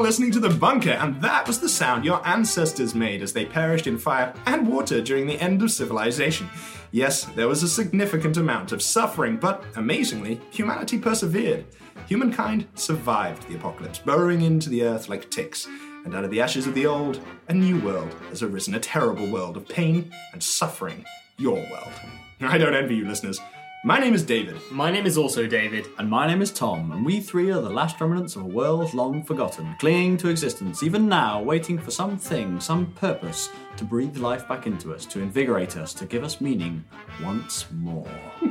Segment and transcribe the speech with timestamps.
[0.00, 3.44] You're listening to The Bunker, and that was the sound your ancestors made as they
[3.44, 6.48] perished in fire and water during the end of civilization.
[6.90, 11.66] Yes, there was a significant amount of suffering, but amazingly, humanity persevered.
[12.06, 15.68] Humankind survived the apocalypse, burrowing into the earth like ticks.
[16.06, 19.30] And out of the ashes of the old, a new world has arisen, a terrible
[19.30, 21.04] world of pain and suffering.
[21.36, 21.92] Your world.
[22.40, 23.38] I don't envy you, listeners.
[23.82, 24.60] My name is David.
[24.70, 25.86] My name is also David.
[25.96, 28.92] And my name is Tom, and we three are the last remnants of a world
[28.92, 33.48] long forgotten, clinging to existence even now, waiting for something, some purpose
[33.78, 36.84] to breathe life back into us, to invigorate us, to give us meaning
[37.22, 38.06] once more.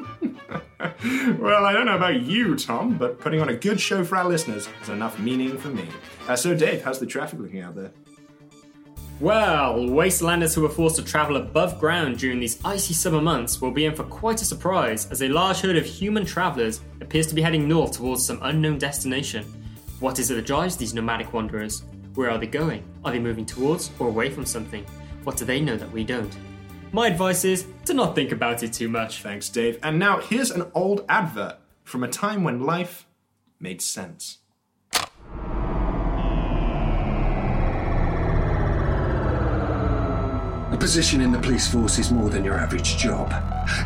[1.39, 4.27] Well, I don't know about you, Tom, but putting on a good show for our
[4.27, 5.87] listeners is enough meaning for me.
[6.27, 7.91] Uh, so, Dave, how's the traffic looking out there?
[9.19, 13.69] Well, wastelanders who were forced to travel above ground during these icy summer months will
[13.69, 17.35] be in for quite a surprise as a large herd of human travelers appears to
[17.35, 19.43] be heading north towards some unknown destination.
[19.99, 21.83] What is it that drives these nomadic wanderers?
[22.15, 22.85] Where are they going?
[23.03, 24.85] Are they moving towards or away from something?
[25.25, 26.33] What do they know that we don't?
[26.93, 29.21] My advice is to not think about it too much.
[29.21, 29.79] Thanks, Dave.
[29.83, 33.05] And now here's an old advert from a time when life
[33.59, 34.38] made sense.
[40.79, 43.33] A position in the police force is more than your average job.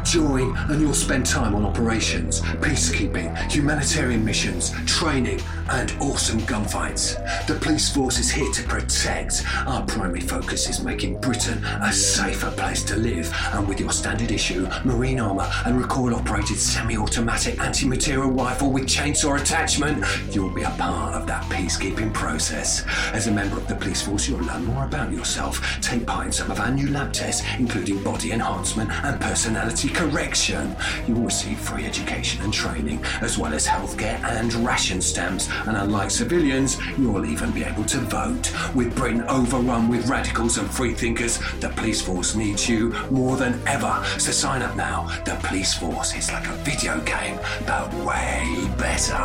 [0.03, 7.15] Join and you'll spend time on operations, peacekeeping, humanitarian missions, training, and awesome gunfights.
[7.47, 9.43] The police force is here to protect.
[9.65, 14.31] Our primary focus is making Britain a safer place to live, and with your standard
[14.31, 20.53] issue, marine armour, and recoil operated semi automatic anti material rifle with chainsaw attachment, you'll
[20.53, 22.85] be a part of that peacekeeping process.
[23.13, 26.31] As a member of the police force, you'll learn more about yourself, take part in
[26.31, 30.75] some of our new lab tests, including body enhancement and personality correction.
[31.07, 35.49] You'll receive free education and training, as well as healthcare and ration stamps.
[35.67, 38.51] And unlike civilians, you'll even be able to vote.
[38.75, 44.03] With Britain overrun with radicals and freethinkers, the police force needs you more than ever.
[44.17, 45.07] So sign up now.
[45.25, 49.19] The police force is like a video game, but way better.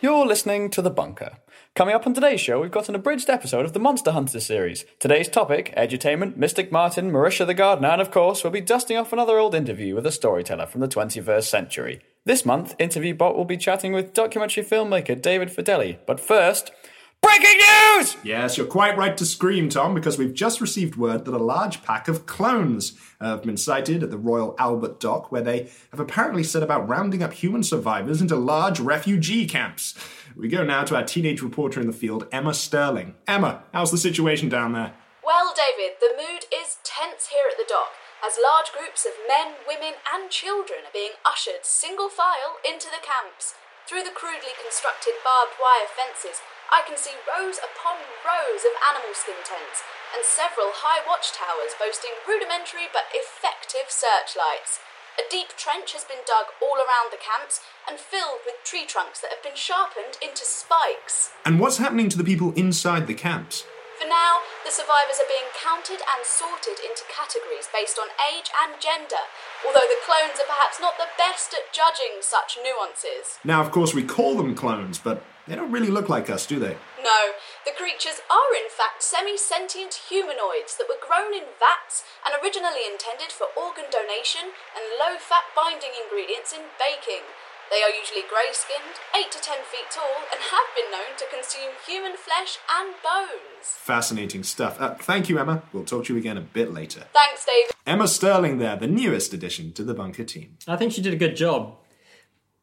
[0.00, 1.38] You're listening to The Bunker.
[1.78, 4.84] Coming up on today's show, we've got an abridged episode of the Monster Hunter series.
[4.98, 9.12] Today's topic, edutainment, Mystic Martin, Marisha the Gardener, and of course, we'll be dusting off
[9.12, 12.00] another old interview with a storyteller from the 21st century.
[12.24, 15.98] This month, Interview Bot will be chatting with documentary filmmaker David Fedele.
[16.04, 16.72] But first,
[17.20, 18.16] Breaking news!
[18.22, 21.82] Yes, you're quite right to scream, Tom, because we've just received word that a large
[21.82, 26.44] pack of clones have been sighted at the Royal Albert Dock, where they have apparently
[26.44, 29.94] set about rounding up human survivors into large refugee camps.
[30.38, 33.18] We go now to our teenage reporter in the field, Emma Sterling.
[33.26, 34.94] Emma, how's the situation down there?
[35.18, 37.90] Well, David, the mood is tense here at the dock
[38.22, 43.02] as large groups of men, women, and children are being ushered single file into the
[43.02, 43.58] camps.
[43.90, 46.38] Through the crudely constructed barbed wire fences,
[46.70, 49.82] I can see rows upon rows of animal skin tents
[50.14, 54.78] and several high watchtowers boasting rudimentary but effective searchlights.
[55.18, 57.58] A deep trench has been dug all around the camps
[57.90, 61.34] and filled with tree trunks that have been sharpened into spikes.
[61.44, 63.66] And what's happening to the people inside the camps?
[63.98, 68.78] For now, the survivors are being counted and sorted into categories based on age and
[68.78, 69.26] gender,
[69.66, 73.42] although the clones are perhaps not the best at judging such nuances.
[73.42, 76.58] Now, of course, we call them clones, but they don't really look like us, do
[76.60, 76.76] they?
[77.02, 77.20] No,
[77.64, 82.84] the creatures are in fact semi sentient humanoids that were grown in vats and originally
[82.84, 87.24] intended for organ donation and low fat binding ingredients in baking.
[87.70, 91.26] They are usually grey skinned, 8 to 10 feet tall, and have been known to
[91.28, 93.60] consume human flesh and bones.
[93.60, 94.80] Fascinating stuff.
[94.80, 95.62] Uh, thank you, Emma.
[95.72, 97.04] We'll talk to you again a bit later.
[97.12, 97.72] Thanks, David.
[97.86, 100.56] Emma Sterling there, the newest addition to the bunker team.
[100.66, 101.76] I think she did a good job.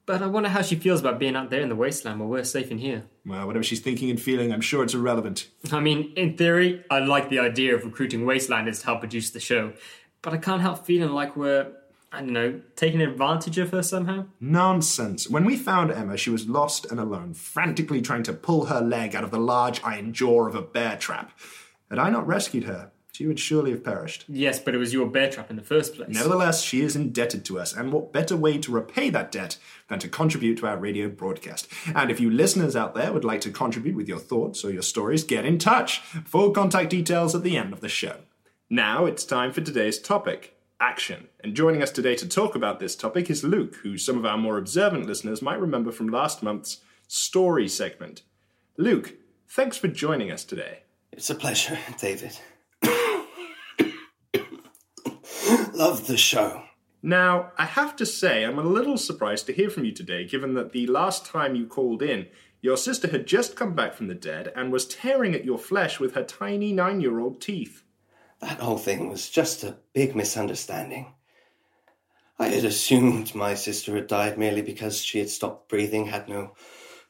[0.05, 2.43] But I wonder how she feels about being out there in the wasteland while we're
[2.43, 3.05] safe in here.
[3.25, 5.47] Well, whatever she's thinking and feeling, I'm sure it's irrelevant.
[5.71, 9.39] I mean, in theory, I like the idea of recruiting wastelanders to help produce the
[9.39, 9.73] show,
[10.21, 11.71] but I can't help feeling like we're,
[12.11, 14.25] I don't know, taking advantage of her somehow.
[14.39, 15.27] Nonsense.
[15.27, 19.15] When we found Emma, she was lost and alone, frantically trying to pull her leg
[19.15, 21.31] out of the large iron jaw of a bear trap.
[21.89, 24.25] Had I not rescued her, she would surely have perished.
[24.27, 26.09] Yes, but it was your bear trap in the first place.
[26.09, 29.57] Nevertheless, she is indebted to us, and what better way to repay that debt
[29.87, 31.67] than to contribute to our radio broadcast?
[31.95, 34.81] And if you listeners out there would like to contribute with your thoughts or your
[34.81, 35.99] stories, get in touch.
[35.99, 38.17] Full contact details at the end of the show.
[38.69, 41.27] Now it's time for today's topic action.
[41.41, 44.37] And joining us today to talk about this topic is Luke, who some of our
[44.37, 48.23] more observant listeners might remember from last month's story segment.
[48.77, 49.13] Luke,
[49.47, 50.79] thanks for joining us today.
[51.11, 52.37] It's a pleasure, David.
[55.73, 56.63] Love the show.
[57.03, 60.55] Now, I have to say, I'm a little surprised to hear from you today, given
[60.55, 62.27] that the last time you called in,
[62.61, 65.99] your sister had just come back from the dead and was tearing at your flesh
[65.99, 67.83] with her tiny nine year old teeth.
[68.41, 71.13] That whole thing was just a big misunderstanding.
[72.39, 76.55] I had assumed my sister had died merely because she had stopped breathing, had no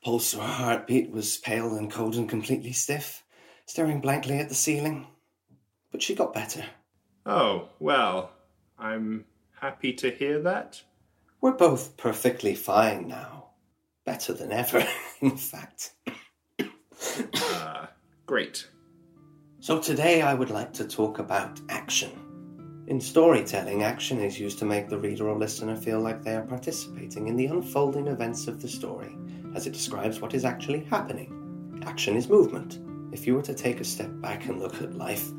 [0.03, 3.23] pulse or heartbeat, was pale and cold and completely stiff,
[3.65, 5.07] staring blankly at the ceiling.
[5.91, 6.65] But she got better.
[7.25, 8.31] Oh, well,
[8.77, 9.25] I'm
[9.59, 10.81] happy to hear that.
[11.41, 13.45] We're both perfectly fine now.
[14.05, 14.85] Better than ever,
[15.21, 15.93] in fact.
[17.33, 17.87] Uh,
[18.27, 18.67] great.
[19.59, 22.11] So today I would like to talk about action.
[22.87, 26.45] In storytelling, action is used to make the reader or listener feel like they are
[26.45, 29.17] participating in the unfolding events of the story,
[29.55, 31.81] as it describes what is actually happening.
[31.87, 32.79] Action is movement.
[33.11, 35.31] If you were to take a step back and look at life,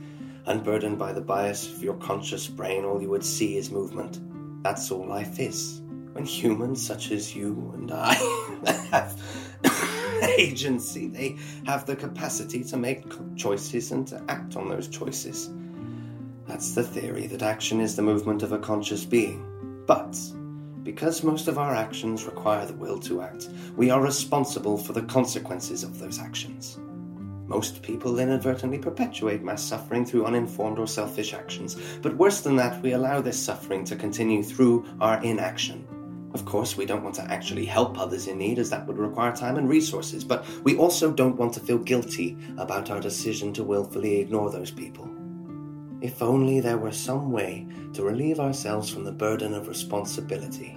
[0.47, 4.21] unburdened by the bias of your conscious brain, all you would see is movement.
[4.63, 5.83] That's all life is.
[6.13, 8.15] When humans such as you and I
[8.91, 9.21] have
[10.39, 13.05] agency, they have the capacity to make
[13.37, 15.51] choices and to act on those choices.
[16.47, 19.45] That's the theory that action is the movement of a conscious being.
[19.87, 20.17] But
[20.85, 25.03] because most of our actions require the will to act, we are responsible for the
[25.03, 26.79] consequences of those actions.
[27.47, 32.83] Most people inadvertently perpetuate mass suffering through uninformed or selfish actions, but worse than that,
[32.83, 35.87] we allow this suffering to continue through our inaction.
[36.35, 39.35] Of course, we don't want to actually help others in need, as that would require
[39.35, 43.65] time and resources, but we also don't want to feel guilty about our decision to
[43.65, 45.09] willfully ignore those people.
[46.01, 50.77] If only there were some way to relieve ourselves from the burden of responsibility.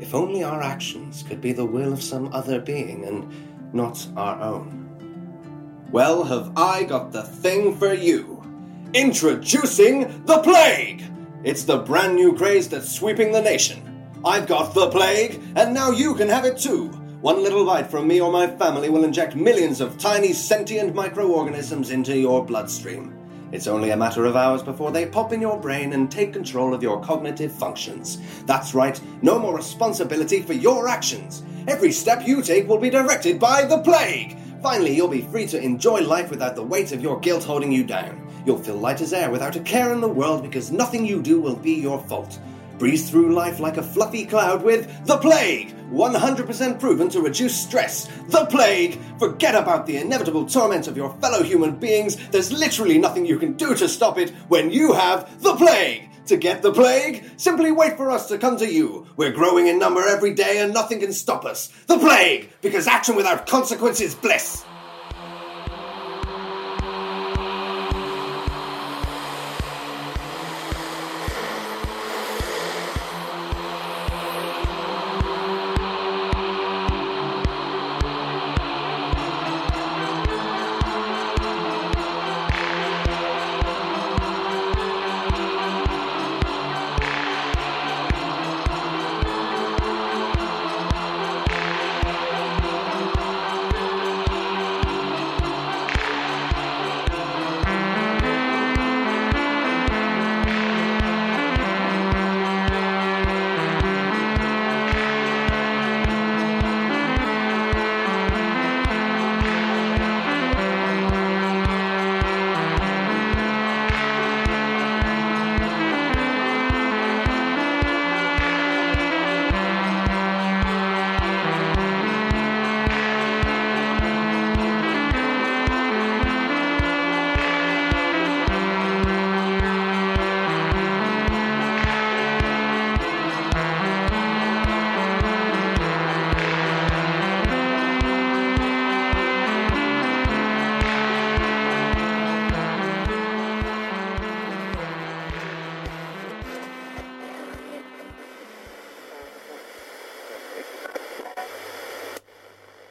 [0.00, 3.32] If only our actions could be the will of some other being and
[3.74, 4.79] not our own.
[5.92, 8.40] Well, have I got the thing for you?
[8.94, 11.02] Introducing the plague!
[11.42, 13.82] It's the brand new craze that's sweeping the nation.
[14.24, 16.90] I've got the plague, and now you can have it too.
[17.22, 21.90] One little bite from me or my family will inject millions of tiny sentient microorganisms
[21.90, 23.16] into your bloodstream.
[23.50, 26.72] It's only a matter of hours before they pop in your brain and take control
[26.72, 28.18] of your cognitive functions.
[28.46, 31.42] That's right, no more responsibility for your actions.
[31.66, 34.36] Every step you take will be directed by the plague.
[34.62, 37.82] Finally, you'll be free to enjoy life without the weight of your guilt holding you
[37.82, 38.28] down.
[38.44, 41.40] You'll feel light as air without a care in the world because nothing you do
[41.40, 42.38] will be your fault.
[42.80, 48.08] Breeze through life like a fluffy cloud with the plague, 100% proven to reduce stress.
[48.28, 48.98] The plague!
[49.18, 52.16] Forget about the inevitable torment of your fellow human beings.
[52.30, 56.08] There's literally nothing you can do to stop it when you have the plague.
[56.26, 59.06] To get the plague, simply wait for us to come to you.
[59.16, 61.68] We're growing in number every day and nothing can stop us.
[61.86, 62.50] The plague!
[62.62, 64.64] Because action without consequence is bliss.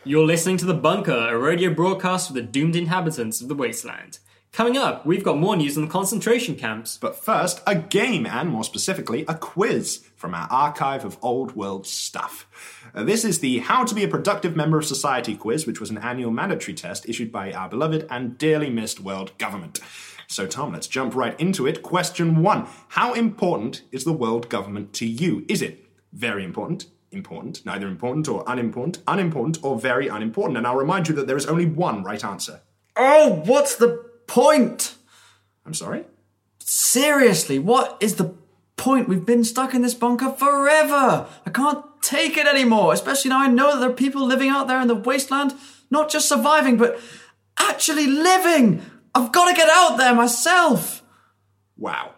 [0.10, 4.18] You're listening to The Bunker, a radio broadcast for the doomed inhabitants of the wasteland.
[4.52, 6.98] Coming up, we've got more news on the concentration camps.
[6.98, 11.86] But first, a game, and more specifically, a quiz from our archive of old world
[11.86, 12.48] stuff.
[12.96, 15.92] Uh, this is the How to Be a Productive Member of Society quiz, which was
[15.92, 19.80] an annual mandatory test issued by our beloved and dearly missed world government.
[20.26, 21.84] So, Tom, let's jump right into it.
[21.84, 25.46] Question one How important is the world government to you?
[25.48, 26.88] Is it very important?
[27.12, 30.58] Important, neither important or unimportant, unimportant or very unimportant.
[30.58, 32.62] And I'll remind you that there is only one right answer.
[32.96, 34.96] Oh, what's the point?
[35.66, 36.06] I'm sorry?
[36.60, 38.36] Seriously, what is the
[38.78, 39.10] point?
[39.10, 41.28] We've been stuck in this bunker forever.
[41.46, 44.68] I can't take it anymore, especially now I know that there are people living out
[44.68, 45.54] there in the wasteland,
[45.90, 47.00] not just surviving, but
[47.58, 48.84] actually living.
[49.16, 51.04] I've got to get out there myself.
[51.78, 52.14] Wow.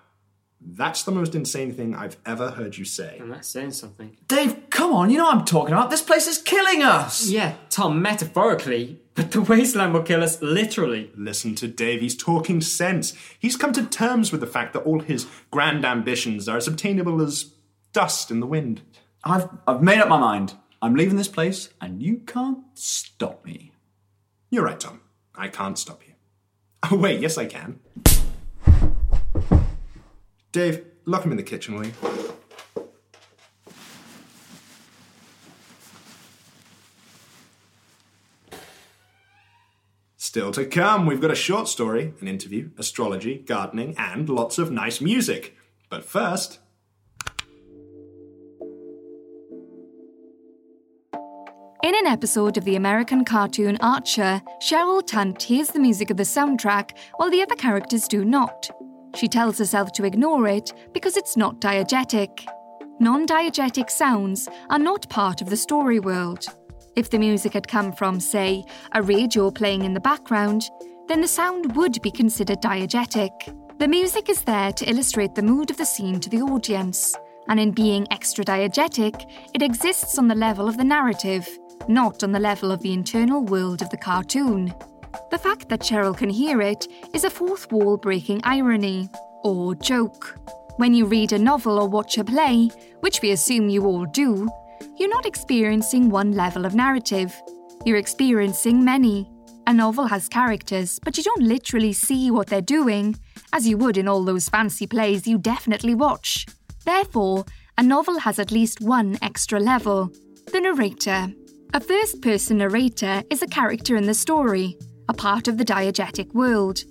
[0.73, 3.17] That's the most insane thing I've ever heard you say.
[3.19, 4.15] And that's saying something.
[4.29, 5.89] Dave, come on, you know what I'm talking about.
[5.89, 7.27] This place is killing us.
[7.27, 11.11] Yeah, Tom, metaphorically, but the wasteland will kill us literally.
[11.13, 13.13] Listen to Dave, he's talking sense.
[13.37, 17.21] He's come to terms with the fact that all his grand ambitions are as obtainable
[17.21, 17.53] as
[17.91, 18.81] dust in the wind.
[19.25, 20.53] I've, I've made up my mind.
[20.81, 23.73] I'm leaving this place, and you can't stop me.
[24.49, 25.01] You're right, Tom.
[25.35, 26.13] I can't stop you.
[26.91, 27.79] Oh, wait, yes, I can.
[30.51, 31.93] Dave, lock him in the kitchen, will you?
[40.17, 44.71] Still to come, we've got a short story, an interview, astrology, gardening, and lots of
[44.71, 45.57] nice music.
[45.89, 46.59] But first.
[51.83, 56.23] In an episode of the American cartoon Archer, Cheryl Tunt hears the music of the
[56.23, 58.69] soundtrack while the other characters do not.
[59.15, 62.45] She tells herself to ignore it because it's not diegetic.
[62.99, 66.45] Non diegetic sounds are not part of the story world.
[66.95, 68.63] If the music had come from, say,
[68.93, 70.69] a radio playing in the background,
[71.07, 73.31] then the sound would be considered diegetic.
[73.79, 77.15] The music is there to illustrate the mood of the scene to the audience,
[77.47, 81.47] and in being extra diegetic, it exists on the level of the narrative,
[81.87, 84.73] not on the level of the internal world of the cartoon.
[85.31, 89.09] The fact that Cheryl can hear it is a fourth wall breaking irony,
[89.43, 90.37] or joke.
[90.75, 92.69] When you read a novel or watch a play,
[92.99, 94.49] which we assume you all do,
[94.97, 97.33] you're not experiencing one level of narrative.
[97.85, 99.31] You're experiencing many.
[99.67, 103.15] A novel has characters, but you don't literally see what they're doing,
[103.53, 106.45] as you would in all those fancy plays you definitely watch.
[106.83, 107.45] Therefore,
[107.77, 110.11] a novel has at least one extra level
[110.51, 111.31] the narrator.
[111.73, 114.77] A first person narrator is a character in the story,
[115.11, 116.85] a part of the diegetic world.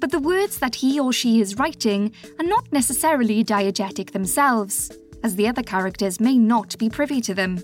[0.00, 4.90] But the words that he or she is writing are not necessarily diegetic themselves,
[5.22, 7.62] as the other characters may not be privy to them.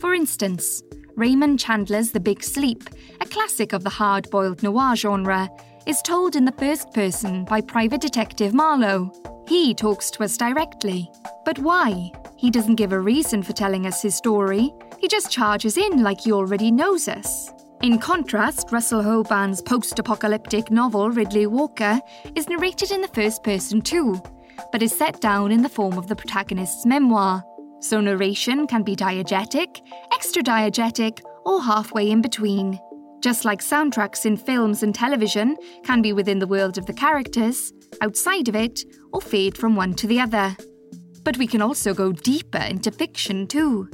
[0.00, 0.82] For instance,
[1.14, 2.82] Raymond Chandler's The Big Sleep,
[3.20, 5.48] a classic of the hard boiled noir genre,
[5.86, 9.12] is told in the first person by Private Detective Marlowe.
[9.46, 11.08] He talks to us directly.
[11.44, 12.10] But why?
[12.36, 14.74] He doesn't give a reason for telling us his story.
[14.98, 17.50] He just charges in like he already knows us.
[17.82, 22.00] In contrast, Russell Hoban's post apocalyptic novel Riddley Walker
[22.36, 24.22] is narrated in the first person too,
[24.70, 27.42] but is set down in the form of the protagonist's memoir.
[27.80, 29.80] So narration can be diegetic,
[30.12, 32.78] extra diegetic, or halfway in between.
[33.20, 37.72] Just like soundtracks in films and television can be within the world of the characters,
[38.00, 40.56] outside of it, or fade from one to the other.
[41.24, 43.88] But we can also go deeper into fiction too.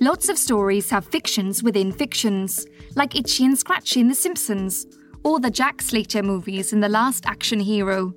[0.00, 4.86] Lots of stories have fictions within fictions, like Itchy and Scratchy in The Simpsons,
[5.22, 8.12] or the Jack Slater movies in The Last Action Hero.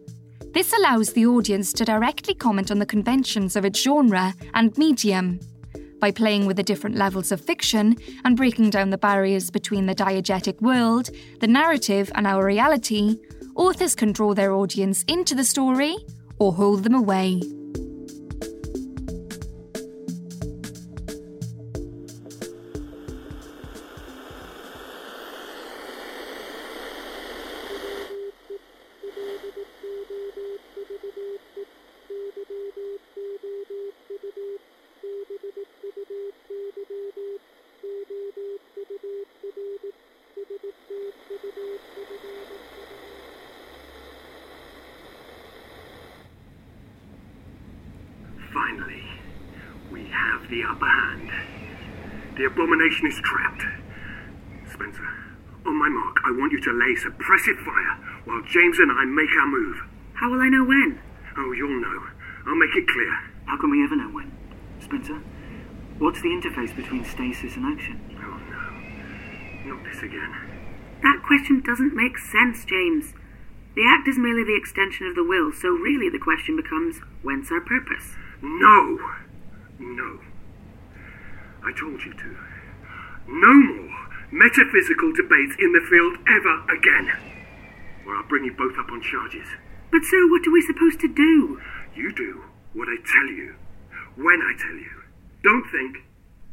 [0.54, 5.40] This allows the audience to directly comment on the conventions of its genre and medium.
[6.00, 9.96] By playing with the different levels of fiction and breaking down the barriers between the
[9.96, 13.18] diegetic world, the narrative, and our reality,
[13.56, 15.96] authors can draw their audience into the story
[16.40, 17.42] or hold them away.
[52.88, 53.66] The is trapped.
[54.72, 55.04] Spencer,
[55.66, 59.36] on my mark, I want you to lay suppressive fire while James and I make
[59.36, 59.84] our move.
[60.14, 60.98] How will I know when?
[61.36, 62.08] Oh, you'll know.
[62.46, 63.12] I'll make it clear.
[63.46, 64.32] How can we ever know when?
[64.80, 65.20] Spencer,
[66.00, 68.00] what's the interface between stasis and action?
[68.24, 68.40] Oh,
[69.68, 69.76] no.
[69.76, 70.34] Not this again.
[71.04, 73.12] That question doesn't make sense, James.
[73.76, 77.52] The act is merely the extension of the will, so really the question becomes whence
[77.52, 78.16] our purpose?
[78.42, 78.98] No!
[79.78, 80.22] No.
[81.66, 82.47] I told you to.
[83.28, 87.12] No more metaphysical debates in the field ever again.
[88.06, 89.48] Or I'll bring you both up on charges.
[89.92, 91.62] But, sir, what are we supposed to do?
[91.96, 92.44] You do
[92.74, 93.56] what I tell you,
[94.16, 95.04] when I tell you.
[95.44, 96.04] Don't think,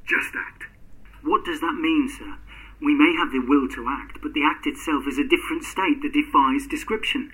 [0.07, 0.65] just act.
[1.23, 2.39] What does that mean, sir?
[2.81, 6.03] We may have the will to act, but the act itself is a different state
[6.03, 7.33] that defies description.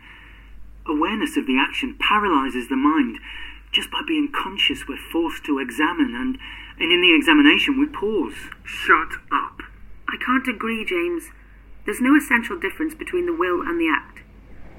[0.87, 3.19] Awareness of the action paralyzes the mind.
[3.73, 6.39] Just by being conscious, we're forced to examine, and,
[6.79, 8.35] and in the examination, we pause.
[8.65, 9.63] Shut up.
[10.09, 11.31] I can't agree, James.
[11.87, 14.21] There's no essential difference between the will and the act.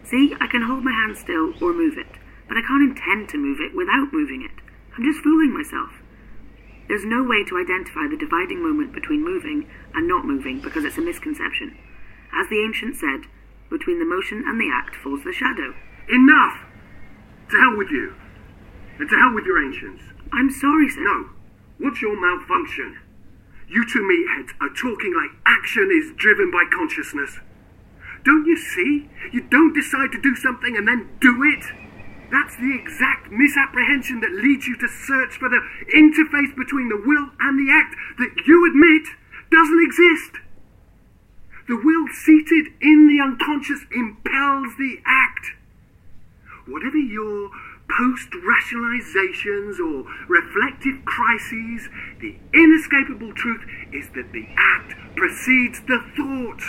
[0.04, 3.38] See, I can hold my hand still or move it, but I can't intend to
[3.38, 4.60] move it without moving it.
[4.98, 6.02] I'm just fooling myself.
[6.90, 10.98] There's no way to identify the dividing moment between moving and not moving because it's
[10.98, 11.78] a misconception.
[12.36, 13.32] As the ancient said,
[13.70, 15.74] between the motion and the act falls the shadow.
[16.10, 16.60] Enough!
[17.52, 18.16] To hell with you.
[19.02, 20.04] And to hell with your ancients.
[20.32, 21.02] I'm sorry, sir.
[21.02, 21.34] No.
[21.80, 23.02] What's your malfunction?
[23.68, 27.40] You two meatheads are talking like action is driven by consciousness.
[28.24, 29.10] Don't you see?
[29.34, 31.66] You don't decide to do something and then do it.
[32.30, 35.66] That's the exact misapprehension that leads you to search for the
[35.98, 39.18] interface between the will and the act that you admit
[39.50, 40.46] doesn't exist.
[41.68, 45.58] The will seated in the unconscious impels the act.
[46.68, 47.50] Whatever your
[47.98, 56.62] post rationalizations or reflective crises, the inescapable truth is that the act precedes the thought.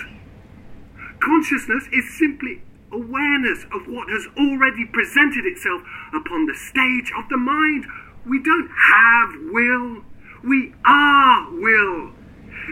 [1.21, 5.83] Consciousness is simply awareness of what has already presented itself
[6.13, 7.87] upon the stage of the mind.
[8.27, 10.05] We don't have will,
[10.45, 12.13] we are will.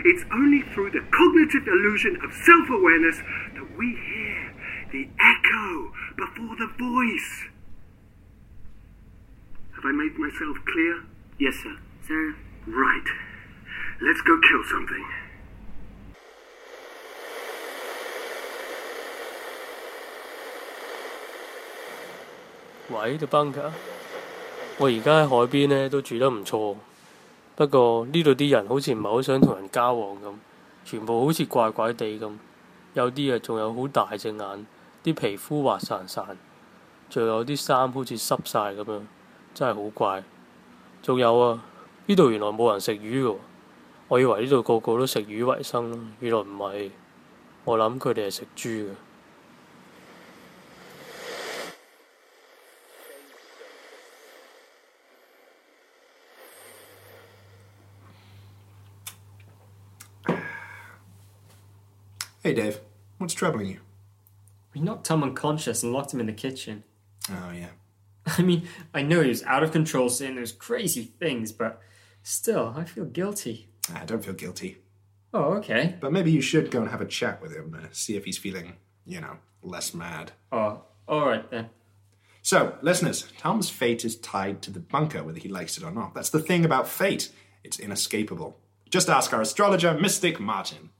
[0.04, 3.18] It's only through the cognitive illusion of self awareness
[3.54, 4.54] that we hear
[4.92, 7.48] the echo before the voice.
[9.82, 11.00] Have I made myself clear?
[11.38, 11.74] Yes, sir.
[12.06, 12.34] Sir.
[12.66, 13.08] Right.
[13.98, 15.06] Let's go kill something.
[22.90, 23.70] Wait, 喂，度 bunker，
[24.76, 26.76] 我而家喺海邊呢都住得唔錯，
[27.56, 30.34] 不過呢度啲人好似唔係好想同人交往咁，
[30.84, 32.30] 全部好似怪怪地咁，
[32.92, 34.66] 有啲啊仲有好大隻眼，
[35.02, 36.36] 啲皮膚滑潺潺，
[37.08, 39.00] 仲有啲衫好似濕晒咁樣，
[39.54, 40.24] 真係好怪。
[41.02, 41.64] 仲有啊，
[42.06, 43.36] 呢度原來冇人食魚嘅，
[44.08, 46.90] 我以為呢度個個都食魚為生咯，原來唔係，
[47.64, 48.94] 我諗佢哋係食豬嘅。
[62.42, 62.80] Hey, Dave.
[63.18, 63.80] What's troubling you?
[64.74, 66.84] We knocked Tom unconscious and locked him in the kitchen.
[67.28, 67.70] Oh, yeah.
[68.38, 71.80] I mean, I know he was out of control saying those crazy things, but
[72.22, 73.68] still, I feel guilty.
[73.94, 74.78] I don't feel guilty.
[75.32, 75.96] Oh, okay.
[76.00, 78.38] But maybe you should go and have a chat with him, uh, see if he's
[78.38, 78.74] feeling,
[79.06, 80.32] you know, less mad.
[80.50, 81.70] Oh, alright then.
[82.42, 86.14] So, listeners, Tom's fate is tied to the bunker, whether he likes it or not.
[86.14, 87.30] That's the thing about fate.
[87.62, 88.58] It's inescapable.
[88.88, 90.90] Just ask our astrologer, Mystic Martin.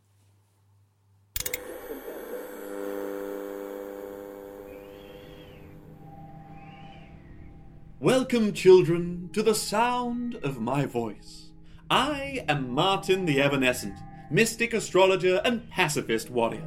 [8.01, 11.51] Welcome, children, to the sound of my voice.
[11.91, 13.99] I am Martin the Evanescent,
[14.31, 16.67] mystic astrologer and pacifist warrior.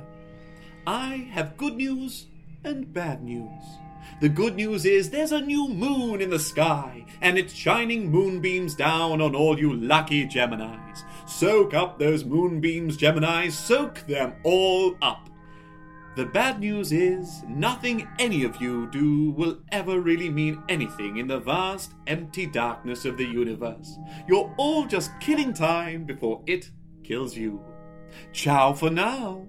[0.86, 2.28] I have good news
[2.63, 3.63] and bad news.
[4.22, 8.76] The good news is there's a new moon in the sky, and it's shining moonbeams
[8.76, 11.02] down on all you lucky Geminis.
[11.26, 15.32] Soak up those moonbeams, Geminis, soak them all up.
[16.15, 21.28] The bad news is nothing any of you do will ever really mean anything in
[21.28, 23.97] the vast, empty darkness of the universe.
[24.28, 26.69] You're all just killing time before it
[27.04, 27.63] kills you.
[28.32, 29.47] Ciao for now.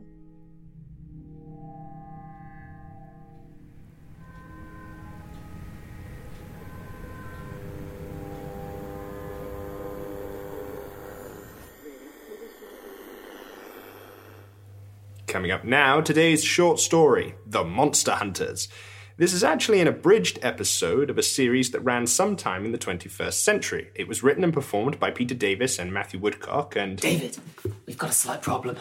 [15.34, 18.68] Coming up now, today's short story, The Monster Hunters.
[19.16, 23.32] This is actually an abridged episode of a series that ran sometime in the 21st
[23.32, 23.90] century.
[23.96, 27.00] It was written and performed by Peter Davis and Matthew Woodcock, and.
[27.00, 27.36] David,
[27.84, 28.76] we've got a slight problem.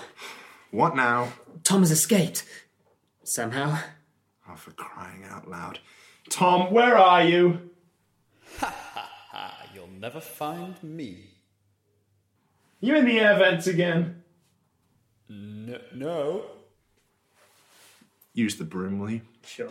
[0.69, 1.33] What now?
[1.63, 2.45] Tom has escaped.
[3.23, 3.79] Somehow.
[4.47, 5.79] Oh, for crying out loud.
[6.29, 7.71] Tom, where are you?
[8.59, 11.31] Ha ha ha, you'll never find me.
[12.79, 14.22] You in the air vents again?
[15.29, 15.79] No.
[15.93, 16.43] no.
[18.33, 19.21] Use the broom, will you?
[19.45, 19.69] Sure.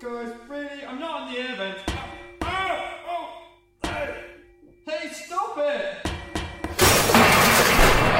[0.00, 0.84] Guys, really?
[0.86, 1.78] I'm not on the air vent.
[2.42, 3.42] Oh, oh,
[3.82, 4.24] hey,
[4.86, 5.96] hey, stop it!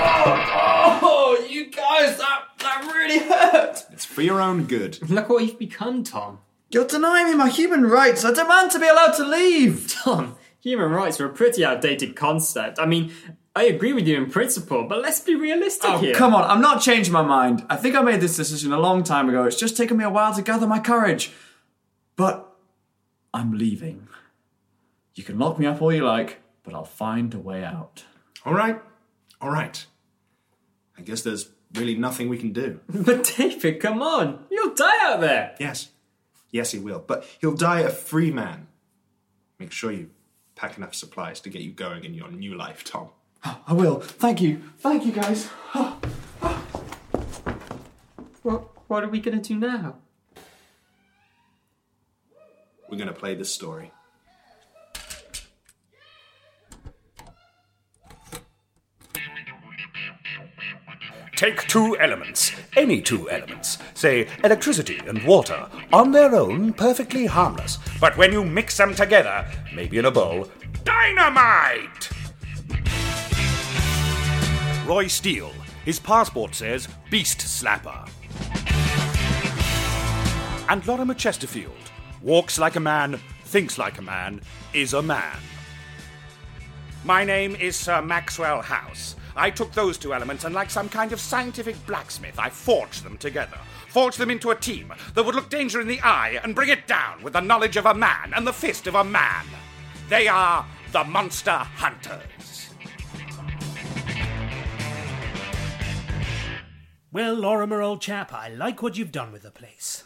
[0.00, 3.84] Oh, oh, you guys, that, that really hurt!
[3.92, 4.98] It's for your own good.
[5.08, 6.40] Look what you've become, Tom.
[6.70, 8.24] You're denying me my human rights.
[8.24, 9.88] I demand to be allowed to leave.
[10.02, 12.78] Tom, human rights are a pretty outdated concept.
[12.80, 13.12] I mean,
[13.58, 16.14] I agree with you in principle, but let's be realistic Oh, here.
[16.14, 16.44] come on.
[16.44, 17.66] I'm not changing my mind.
[17.68, 19.44] I think I made this decision a long time ago.
[19.44, 21.32] It's just taken me a while to gather my courage.
[22.14, 22.46] But
[23.34, 24.06] I'm leaving.
[25.16, 28.04] You can lock me up all you like, but I'll find a way out.
[28.44, 28.80] All right.
[29.40, 29.84] All right.
[30.96, 32.78] I guess there's really nothing we can do.
[32.88, 34.44] But David, come on.
[34.52, 35.56] You'll die out there.
[35.58, 35.88] Yes.
[36.52, 37.02] Yes, he will.
[37.04, 38.68] But he'll die a free man.
[39.58, 40.10] Make sure you
[40.54, 43.08] pack enough supplies to get you going in your new life, Tom.
[43.66, 44.00] I will.
[44.00, 44.62] Thank you.
[44.78, 45.48] Thank you, guys.
[48.42, 49.96] What, what are we going to do now?
[52.88, 53.92] We're going to play this story.
[61.36, 67.78] Take two elements, any two elements, say electricity and water, on their own perfectly harmless.
[68.00, 70.48] But when you mix them together, maybe in a bowl,
[70.82, 72.10] dynamite!
[74.88, 75.52] Roy Steele.
[75.84, 78.08] His passport says Beast Slapper.
[80.70, 81.74] And Lorimer Chesterfield.
[82.22, 84.40] Walks like a man, thinks like a man,
[84.72, 85.36] is a man.
[87.04, 89.14] My name is Sir Maxwell House.
[89.36, 93.18] I took those two elements and, like some kind of scientific blacksmith, I forged them
[93.18, 93.58] together.
[93.88, 96.86] Forged them into a team that would look danger in the eye and bring it
[96.86, 99.44] down with the knowledge of a man and the fist of a man.
[100.08, 102.37] They are the Monster Hunters.
[107.18, 110.04] Well, Lorimer, old chap, I like what you've done with the place.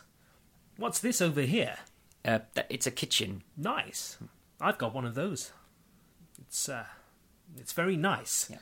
[0.78, 1.76] What's this over here?
[2.24, 3.42] Uh, th- it's a kitchen.
[3.54, 4.16] Nice.
[4.62, 5.52] I've got one of those.
[6.40, 6.86] It's uh,
[7.58, 8.48] it's very nice.
[8.48, 8.56] Yeah.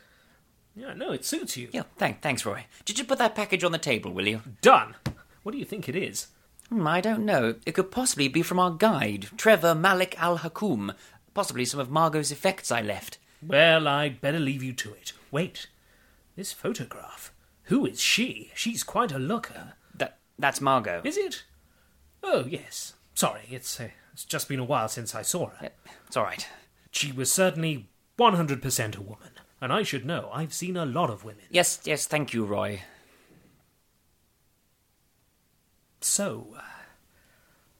[0.75, 1.69] Yeah, no, it suits you.
[1.71, 2.67] Yeah, thank, thanks, Roy.
[2.85, 4.41] Did you put that package on the table, will you?
[4.63, 4.97] Done.
[5.45, 6.27] What do you think it is?
[6.71, 7.55] Hmm, I don't know.
[7.65, 10.93] It could possibly be from our guide, Trevor Malik Al Hakum.
[11.35, 13.19] Possibly some of Margot's effects I left.
[13.41, 15.13] Well, I'd better leave you to it.
[15.31, 15.69] Wait,
[16.35, 17.33] this photograph.
[17.70, 18.50] Who is she?
[18.56, 19.74] She's quite a looker.
[19.94, 21.02] That that's Margot.
[21.04, 21.44] Is it?
[22.20, 22.94] Oh yes.
[23.14, 25.70] Sorry, it's uh, it's just been a while since I saw her.
[26.09, 26.48] It's all right.
[26.90, 29.30] She was certainly one hundred percent a woman,
[29.61, 30.30] and I should know.
[30.33, 31.44] I've seen a lot of women.
[31.48, 32.83] Yes, yes, thank you, Roy.
[36.00, 36.62] So, uh,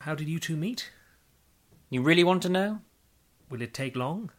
[0.03, 0.93] how did you two meet?
[1.89, 2.83] You really want to know?
[3.51, 4.31] Will it take long?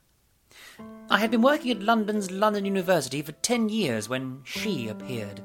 [1.10, 5.42] I had been working at London's London University for ten years when she appeared.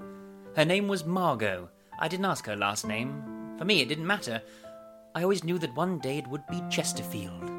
[0.55, 1.69] Her name was Margot.
[1.99, 3.23] I didn't ask her last name.
[3.59, 4.43] For me, it didn't matter.
[5.15, 7.51] I always knew that one day it would be Chesterfield.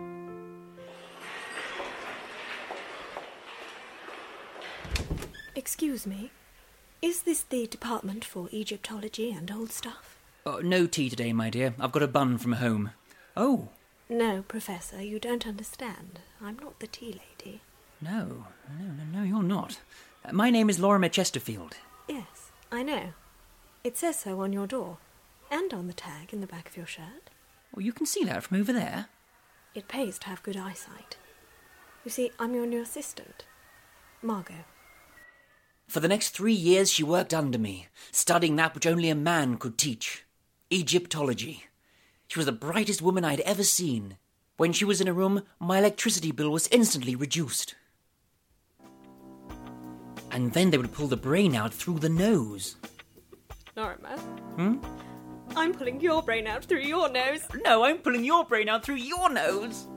[5.56, 6.32] Excuse me.
[7.02, 10.20] Is this the department for Egyptology and old stuff?
[10.46, 11.74] Oh, no tea today, my dear.
[11.80, 12.92] I've got a bun from home.
[13.36, 13.70] Oh,
[14.10, 16.20] No, Professor, you don't understand.
[16.42, 17.62] I'm not the tea lady.
[18.02, 18.46] no,
[18.80, 19.80] no, no, no, you're not.
[20.24, 21.76] Uh, My name is Lorimer Chesterfield.
[22.08, 23.14] Yes, I know.
[23.84, 24.98] It says so on your door.
[25.52, 27.30] And on the tag in the back of your shirt.
[27.74, 29.08] Well, you can see that from over there.
[29.74, 31.18] It pays to have good eyesight.
[32.04, 33.46] You see, I'm your new assistant.
[34.22, 34.66] Margot.
[35.88, 39.58] For the next three years, she worked under me, studying that which only a man
[39.58, 40.26] could teach
[40.72, 41.66] Egyptology.
[42.28, 44.18] She was the brightest woman I had ever seen.
[44.58, 47.76] When she was in a room, my electricity bill was instantly reduced.
[50.32, 52.76] And then they would pull the brain out through the nose.
[53.76, 54.18] Lorimer,
[54.58, 54.78] Hmm?
[55.56, 57.42] I'm pulling your brain out through your nose.
[57.64, 59.88] No, I'm pulling your brain out through your nose.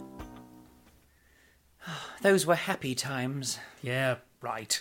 [2.22, 3.58] Those were happy times.
[3.82, 4.80] Yeah, right.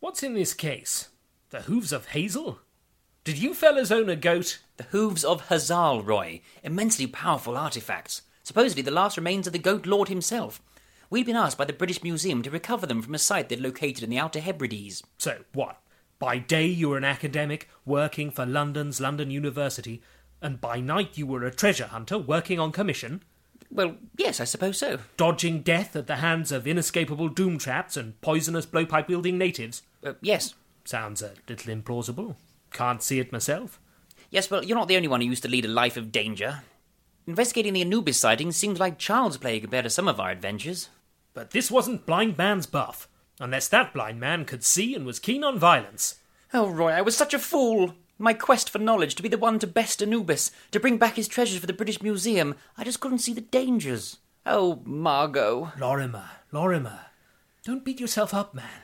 [0.00, 1.08] What's in this case?
[1.50, 2.58] The hooves of Hazel?
[3.24, 4.58] Did you fellas own a goat?
[4.78, 8.22] The hooves of Hazal Roy, immensely powerful artifacts.
[8.42, 10.60] Supposedly the last remains of the goat lord himself.
[11.08, 14.02] We'd been asked by the British Museum to recover them from a site they'd located
[14.02, 15.04] in the Outer Hebrides.
[15.18, 15.80] So, what?
[16.18, 20.02] By day you were an academic working for London's London University,
[20.40, 23.22] and by night you were a treasure hunter working on commission?
[23.70, 24.98] Well, yes, I suppose so.
[25.16, 29.82] Dodging death at the hands of inescapable doom traps and poisonous blowpipe wielding natives?
[30.04, 30.54] Uh, yes.
[30.84, 32.34] Sounds a little implausible.
[32.72, 33.80] Can't see it myself.
[34.30, 36.62] Yes, well, you're not the only one who used to lead a life of danger.
[37.26, 40.88] Investigating the Anubis sighting seems like child's play compared to some of our adventures.
[41.34, 43.08] But this wasn't blind man's buff,
[43.38, 46.16] unless that blind man could see and was keen on violence.
[46.52, 47.94] Oh, Roy, I was such a fool.
[48.18, 51.28] My quest for knowledge, to be the one to best Anubis, to bring back his
[51.28, 54.18] treasures for the British Museum, I just couldn't see the dangers.
[54.44, 55.72] Oh, Margot.
[55.78, 57.00] Lorimer, Lorimer,
[57.64, 58.82] don't beat yourself up, man.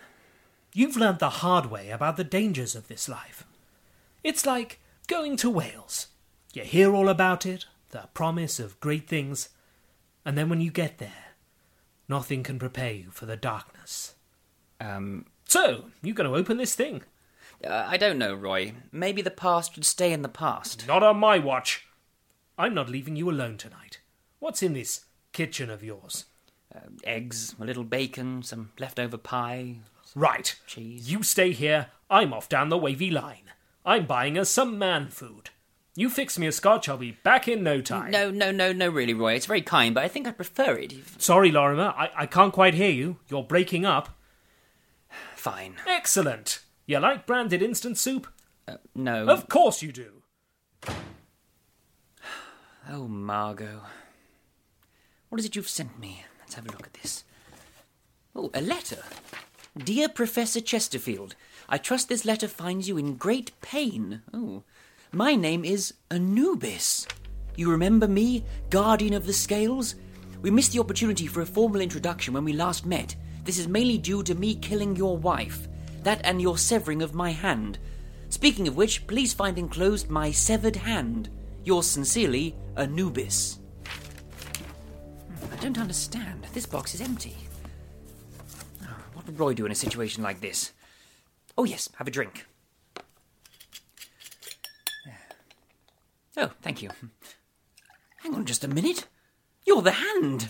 [0.73, 3.45] You've learned the hard way about the dangers of this life.
[4.29, 6.09] It's like going to Wales.
[6.53, 9.49] You hear all about it, the promise of great things,
[10.23, 11.33] and then when you get there,
[12.11, 14.17] nothing can prepare you for the darkness.
[14.83, 17.05] Um, So, you're going to open this thing?
[17.67, 18.75] uh, I don't know, Roy.
[18.93, 20.87] Maybe the past should stay in the past.
[20.87, 21.87] Not on my watch.
[22.59, 24.01] I'm not leaving you alone tonight.
[24.41, 26.27] What's in this kitchen of yours?
[26.75, 29.77] Uh, eggs, a little bacon, some leftover pie.
[30.15, 30.55] Right.
[30.67, 31.11] Cheese.
[31.11, 31.87] You stay here.
[32.11, 33.45] I'm off down the wavy line.
[33.85, 35.51] I'm buying us some man food.
[35.97, 38.11] You fix me a scotch, I'll be back in no time.
[38.13, 39.35] No, no, no, no, really, Roy.
[39.35, 40.93] It's very kind, but I think I'd prefer it.
[40.93, 43.17] if- Sorry, Lorimer, I, I can't quite hear you.
[43.29, 44.11] You're breaking up.
[45.35, 45.75] Fine.
[45.89, 46.61] Excellent.
[46.87, 48.29] You like branded instant soup?
[48.69, 49.27] Uh, no.
[49.27, 50.23] Of course you do.
[52.91, 53.83] Oh, Margot.
[55.29, 56.25] What is it you've sent me?
[56.41, 57.25] Let's have a look at this.
[58.35, 59.03] Oh, a letter.
[59.77, 61.35] Dear Professor Chesterfield,
[61.71, 64.23] I trust this letter finds you in great pain.
[64.33, 64.63] Oh,
[65.13, 67.07] my name is Anubis.
[67.57, 69.95] You remember me, Guardian of the Scales?
[70.41, 73.15] We missed the opportunity for a formal introduction when we last met.
[73.45, 75.69] This is mainly due to me killing your wife.
[76.05, 77.79] That and your severing of my hand.
[78.31, 81.29] Speaking of which, please find enclosed my severed hand.
[81.65, 83.59] Yours sincerely, Anubis.
[85.53, 86.47] I don't understand.
[86.55, 87.37] This box is empty.
[89.13, 90.73] What would Roy do in a situation like this?
[91.59, 92.47] Oh, yes, have a drink.
[96.37, 96.91] Oh, thank you.
[98.19, 99.09] Hang on just a minute.
[99.67, 100.49] You're the hand.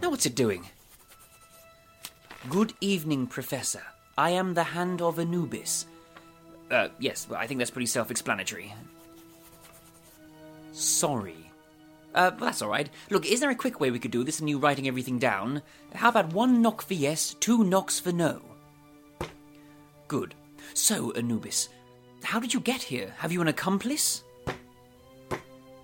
[0.00, 0.64] Now, what's it doing?
[2.48, 3.82] Good evening, Professor.
[4.16, 5.86] I am the hand of Anubis.
[6.70, 8.72] Uh, yes, well, I think that's pretty self explanatory.
[10.70, 11.50] Sorry.
[12.14, 12.90] Uh, well, that's alright.
[13.10, 15.62] Look, is there a quick way we could do this and you writing everything down?
[15.96, 18.53] How about one knock for yes, two knocks for no?
[20.08, 20.34] Good.
[20.74, 21.68] So, Anubis,
[22.22, 23.14] how did you get here?
[23.18, 24.24] Have you an accomplice?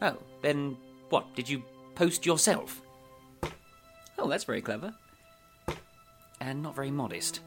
[0.03, 0.77] Oh, then
[1.11, 1.35] what?
[1.35, 1.63] Did you
[1.95, 2.81] post yourself?
[4.19, 4.95] Oh, that's very clever.
[6.41, 7.41] And not very modest.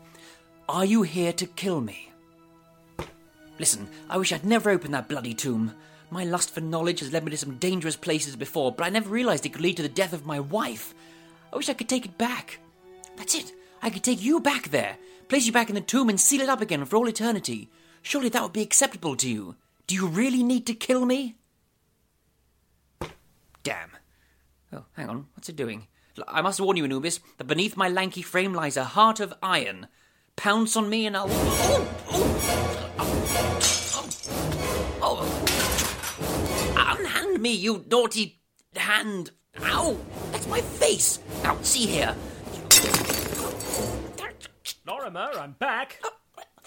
[0.70, 2.10] Are you here to kill me?
[3.60, 5.74] Listen, I wish I'd never opened that bloody tomb.
[6.10, 9.10] My lust for knowledge has led me to some dangerous places before, but I never
[9.10, 10.94] realized it could lead to the death of my wife.
[11.52, 12.60] I wish I could take it back.
[13.16, 13.52] That's it.
[13.82, 14.98] I could take you back there,
[15.34, 17.68] place you back in the tomb, and seal it up again for all eternity.
[18.04, 19.56] Surely that would be acceptable to you.
[19.88, 21.38] Do you really need to kill me?
[23.64, 23.90] Damn.
[24.72, 25.26] Oh, hang on.
[25.34, 25.88] What's it doing?
[26.28, 29.88] I must warn you, Anubis, that beneath my lanky frame lies a heart of iron.
[30.36, 31.26] Pounce on me and I'll.
[31.32, 31.88] Oh!
[35.02, 35.26] Oh!
[36.78, 36.96] Oh!
[37.00, 38.40] Unhand me, you naughty
[38.76, 39.32] hand.
[39.64, 39.98] Ow!
[40.32, 41.18] That's my face!
[41.42, 42.16] Now, see here.
[44.86, 46.04] Lorimer, I'm back.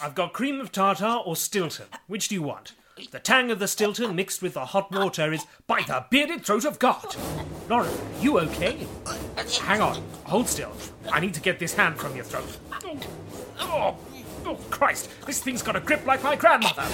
[0.00, 1.85] I've got cream of tartar or Stilton.
[2.07, 2.72] Which do you want?
[3.11, 6.64] The tang of the Stilton mixed with the hot water is by the bearded throat
[6.64, 7.14] of God.
[7.68, 8.87] Lorimer, you okay?
[9.61, 10.02] Hang on.
[10.24, 10.72] Hold still.
[11.12, 12.57] I need to get this hand from your throat.
[13.61, 13.98] Oh,
[14.46, 15.11] oh Christ.
[15.26, 16.85] This thing's got a grip like my grandmother.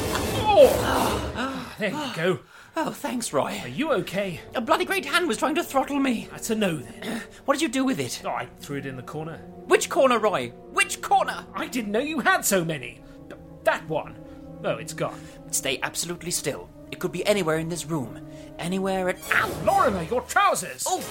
[0.45, 2.41] Oh, there you go.
[2.75, 3.59] Oh, thanks, Roy.
[3.63, 4.41] Are you okay?
[4.55, 6.29] A bloody great hand was trying to throttle me.
[6.31, 7.23] That's a no then.
[7.45, 8.23] What did you do with it?
[8.25, 9.37] Oh, I threw it in the corner.
[9.67, 10.49] Which corner, Roy?
[10.73, 11.45] Which corner?
[11.55, 13.01] I didn't know you had so many.
[13.29, 14.17] Th- That one.
[14.65, 15.21] Oh, it's gone.
[15.51, 16.71] Stay absolutely still.
[16.91, 18.27] It could be anywhere in this room.
[18.59, 19.19] Anywhere at.
[19.35, 20.85] Ow, Lorimer, your trousers!
[20.87, 21.05] Oh,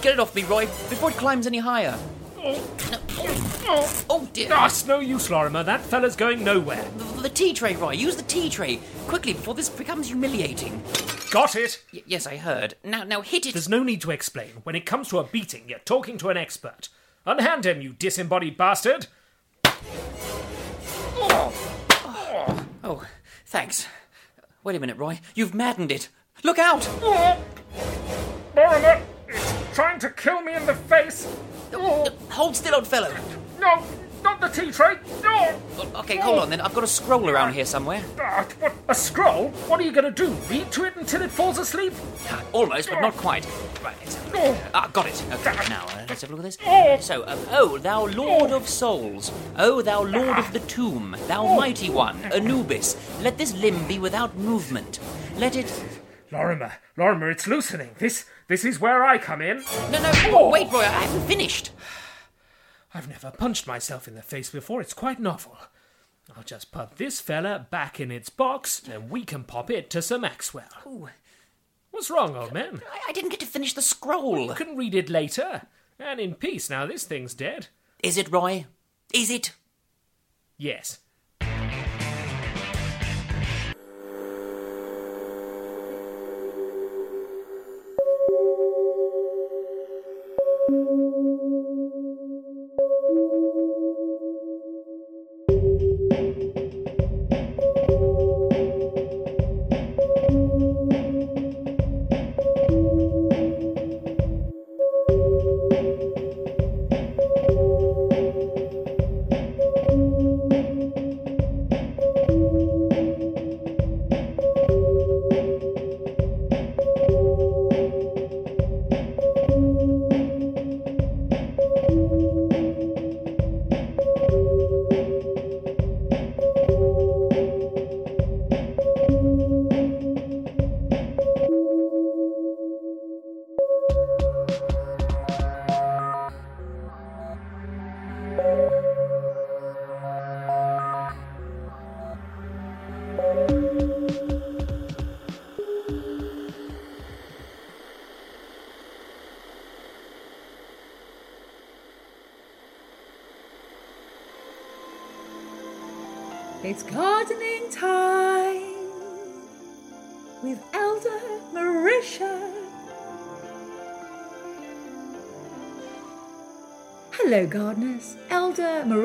[0.00, 1.96] get it off me, Roy, before it climbs any higher.
[2.46, 4.48] Oh, oh dear.
[4.50, 5.62] It's no use, Lorimer.
[5.62, 6.84] That fella's going nowhere.
[6.98, 7.92] The, the tea tray, Roy.
[7.92, 10.82] Use the tea tray quickly before this becomes humiliating.
[11.30, 11.82] Got it.
[11.92, 12.74] Y- yes, I heard.
[12.84, 13.54] Now, now hit it.
[13.54, 14.50] There's no need to explain.
[14.64, 16.90] When it comes to a beating, you're talking to an expert.
[17.24, 19.06] Unhand him, you disembodied bastard.
[21.16, 21.52] Oh,
[22.84, 23.06] oh
[23.46, 23.86] thanks.
[24.62, 25.20] Wait a minute, Roy.
[25.34, 26.10] You've maddened it.
[26.42, 26.86] Look out!
[28.54, 31.26] Lorimer, it's trying to kill me in the face.
[31.74, 33.14] Hold still, old fellow.
[33.58, 33.82] No,
[34.22, 34.96] not the tea tray.
[35.22, 35.60] No.
[35.96, 36.60] Okay, hold on then.
[36.60, 38.00] I've got a scroll around here somewhere.
[38.00, 38.54] What,
[38.88, 39.48] a scroll?
[39.68, 40.32] What are you going to do?
[40.50, 41.92] Read to it until it falls asleep?
[42.52, 43.46] Almost, but not quite.
[43.84, 44.56] Right, let's have a look.
[44.74, 45.24] Ah, got it.
[45.32, 47.06] Okay, now uh, let's have a look at this.
[47.06, 51.90] So, um, oh, thou Lord of Souls, oh, thou Lord of the Tomb, thou Mighty
[51.90, 55.00] One, Anubis, let this limb be without movement.
[55.36, 55.84] Let it.
[56.32, 57.90] Lorimer, Lorimer, it's loosening.
[57.98, 59.64] This, this is where I come in.
[59.90, 61.70] No, no, oh, wait, Roy, I haven't finished.
[62.92, 64.80] I've never punched myself in the face before.
[64.80, 65.56] It's quite novel.
[66.36, 70.00] I'll just put this fella back in its box, and we can pop it to
[70.00, 70.64] Sir Maxwell.
[70.86, 71.08] Ooh.
[71.90, 72.80] What's wrong, old man?
[72.92, 74.46] I, I didn't get to finish the scroll.
[74.46, 75.62] You can read it later.
[75.98, 77.68] And in peace, now this thing's dead.
[78.02, 78.66] Is it, Roy?
[79.12, 79.52] Is it?
[80.58, 80.98] Yes.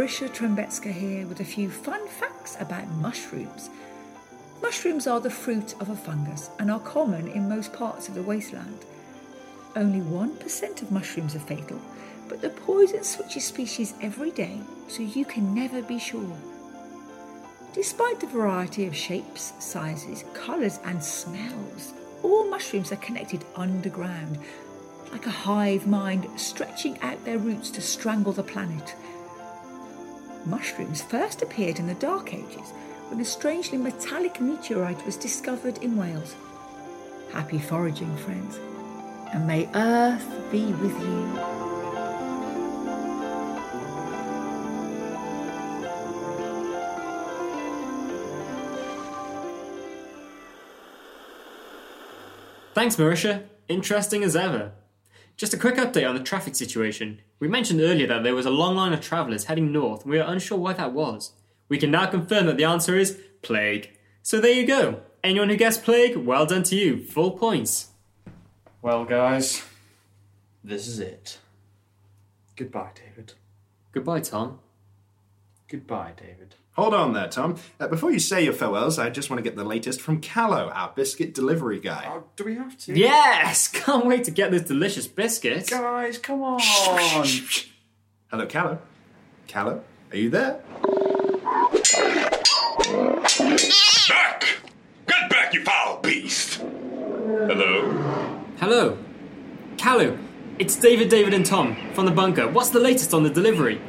[0.10, 3.70] Elder Trembetska here with a few fun facts about mushrooms.
[4.60, 8.24] Mushrooms are the fruit of a fungus and are common in most parts of the
[8.24, 8.86] wasteland.
[9.76, 11.80] Only 1% of mushrooms are fatal,
[12.28, 16.36] but the poison switches species every day, so you can never be sure.
[17.74, 21.94] Despite the variety of shapes, sizes, colours, and smells,
[22.24, 24.40] all mushrooms are connected underground,
[25.12, 28.96] like a hive mind stretching out their roots to strangle the planet.
[30.46, 32.72] Mushrooms first appeared in the Dark Ages
[33.10, 36.36] when a strangely metallic meteorite was discovered in Wales.
[37.32, 38.58] Happy foraging, friends,
[39.34, 41.60] and may Earth be with you.
[52.74, 53.44] Thanks, Marisha.
[53.68, 54.72] Interesting as ever.
[55.40, 57.22] Just a quick update on the traffic situation.
[57.40, 60.20] We mentioned earlier that there was a long line of travellers heading north, and we
[60.20, 61.32] are unsure why that was.
[61.70, 63.90] We can now confirm that the answer is plague.
[64.22, 65.00] So there you go.
[65.24, 67.02] Anyone who guessed plague, well done to you.
[67.06, 67.92] Full points.
[68.82, 69.64] Well, guys,
[70.62, 71.38] this is it.
[72.58, 73.36] Goodbye, David.
[73.94, 74.60] Goodbye, Tom.
[75.70, 76.56] Goodbye, David.
[76.80, 77.58] Hold on there, Tom.
[77.78, 80.70] Uh, before you say your farewells, I just want to get the latest from Callow,
[80.70, 82.06] our biscuit delivery guy.
[82.08, 82.98] Oh, do we have to?
[82.98, 83.68] Yes!
[83.74, 85.70] Can't wait to get this delicious biscuit.
[85.70, 86.62] Guys, come on.
[88.32, 88.80] Hello, Callow.
[89.48, 90.62] Callow, are you there?
[94.08, 94.46] Back!
[95.06, 96.62] Get back, you foul beast!
[96.62, 98.42] Hello?
[98.58, 98.98] Hello.
[99.76, 100.18] Callow,
[100.58, 102.48] it's David, David, and Tom from the bunker.
[102.48, 103.82] What's the latest on the delivery?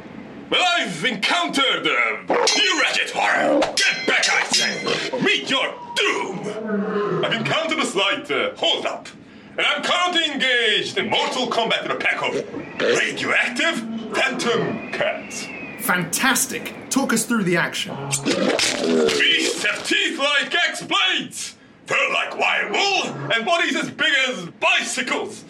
[0.51, 3.61] Well, I've encountered uh, you wretched horror!
[3.77, 5.09] Get back, I say!
[5.21, 7.23] Meet your doom!
[7.23, 9.07] I've encountered a slight uh, hold up,
[9.51, 12.33] and I'm currently engaged in mortal combat with a pack of
[12.81, 13.77] radioactive
[14.13, 15.47] phantom cats.
[15.79, 16.75] Fantastic.
[16.89, 17.95] Talk us through the action.
[17.95, 24.47] Beasts have teeth like axe blades, fur like wild wool, and bodies as big as
[24.59, 25.45] bicycles.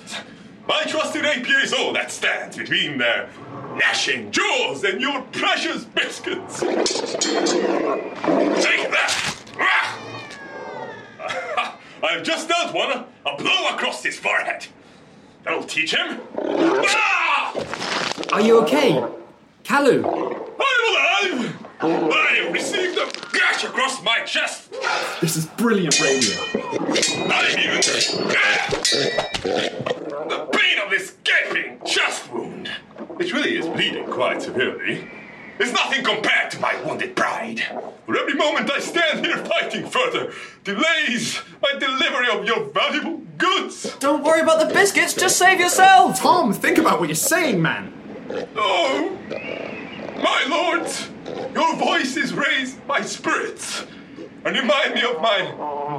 [0.68, 3.30] My trusty rapier is all that stands between their
[3.82, 6.60] gnashing jaws and your precious biscuits.
[6.60, 6.78] Take
[8.92, 9.36] that!
[9.58, 9.98] Ah!
[12.04, 14.68] I've just dealt one a blow across his forehead.
[15.44, 16.20] That'll teach him.
[16.38, 17.56] Ah!
[18.34, 19.04] Are you okay?
[19.64, 19.98] Callow?
[19.98, 21.58] I'm alive!
[21.82, 24.72] I received a gash across my chest.
[25.22, 26.38] This is brilliant radio.
[26.54, 27.82] I'm even.
[30.30, 32.70] The pain of this gaping chest wound,
[33.22, 35.08] which really is bleeding quite severely,
[35.60, 37.60] It's nothing compared to my wounded pride.
[38.08, 43.96] For every moment I stand here fighting further delays my delivery of your valuable goods.
[44.00, 46.20] Don't worry about the biscuits, just save yourself!
[46.20, 47.94] Tom, think about what you're saying, man.
[48.56, 49.16] Oh,
[50.24, 51.12] my lords,
[51.54, 53.86] your voices raise my spirits
[54.46, 55.44] and remind me of my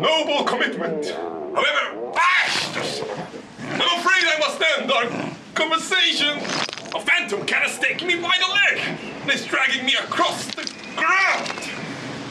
[0.02, 1.06] noble commitment.
[1.06, 2.12] However,
[3.60, 6.38] I'm afraid I must end our conversation.
[6.94, 10.62] A phantom cat has taken me by the leg and is dragging me across the
[10.96, 11.70] ground.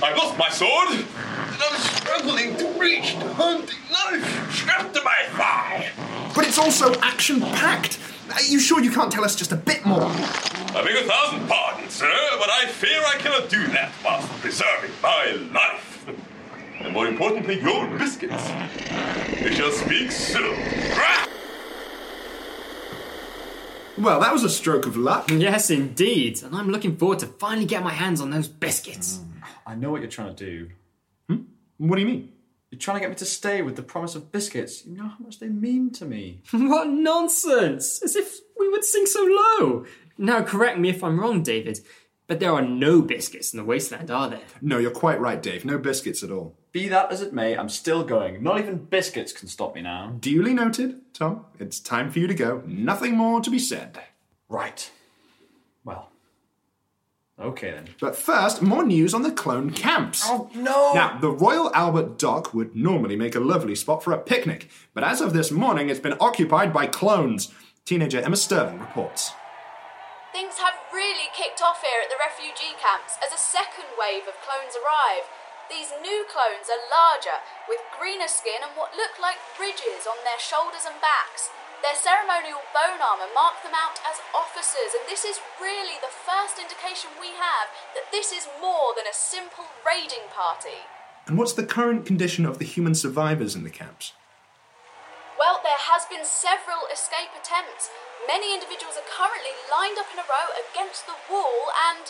[0.04, 5.16] I've lost my sword and I'm struggling to reach the hunting knife strapped to my
[5.32, 5.90] thigh.
[6.36, 8.00] But it's also action packed.
[8.34, 10.04] Are you sure you can't tell us just a bit more?
[10.04, 14.92] I beg a thousand pardons, sir, but I fear I cannot do that whilst preserving
[15.04, 16.08] my life.
[16.80, 18.50] And more importantly, your biscuits.
[19.44, 20.56] We shall speak soon.
[24.02, 25.30] Well, that was a stroke of luck.
[25.30, 26.42] Yes, indeed.
[26.42, 29.18] And I'm looking forward to finally get my hands on those biscuits.
[29.18, 30.70] Hmm, I know what you're trying to do.
[31.30, 31.44] Hmm?
[31.78, 32.32] What do you mean?
[32.72, 34.88] You're trying to get me to stay with the promise of biscuits.
[34.88, 36.42] You know how much they mean to me.
[36.52, 38.02] what nonsense!
[38.02, 39.86] As if we would sing so low.
[40.18, 41.82] Now, correct me if I'm wrong, David,
[42.32, 44.40] but there are no biscuits in the wasteland, are there?
[44.62, 45.66] No, you're quite right, Dave.
[45.66, 46.56] No biscuits at all.
[46.72, 48.42] Be that as it may, I'm still going.
[48.42, 50.16] Not even biscuits can stop me now.
[50.18, 51.44] Duly noted, Tom.
[51.60, 52.64] It's time for you to go.
[52.66, 54.00] Nothing more to be said.
[54.48, 54.90] Right.
[55.84, 56.10] Well.
[57.38, 57.90] Okay then.
[58.00, 60.24] But first, more news on the clone camps.
[60.26, 60.94] Oh no!
[60.94, 65.04] Now, the Royal Albert Dock would normally make a lovely spot for a picnic, but
[65.04, 67.54] as of this morning, it's been occupied by clones.
[67.84, 69.34] Teenager Emma Sterling reports.
[70.32, 74.40] Things have really kicked off here at the refugee camps as a second wave of
[74.40, 75.28] clones arrive.
[75.68, 80.40] These new clones are larger, with greener skin and what look like ridges on their
[80.40, 81.52] shoulders and backs.
[81.84, 86.56] Their ceremonial bone armour mark them out as officers, and this is really the first
[86.56, 90.88] indication we have that this is more than a simple raiding party.
[91.28, 94.16] And what's the current condition of the human survivors in the camps?
[95.36, 97.92] Well, there has been several escape attempts.
[98.28, 102.06] Many individuals are currently lined up in a row against the wall and.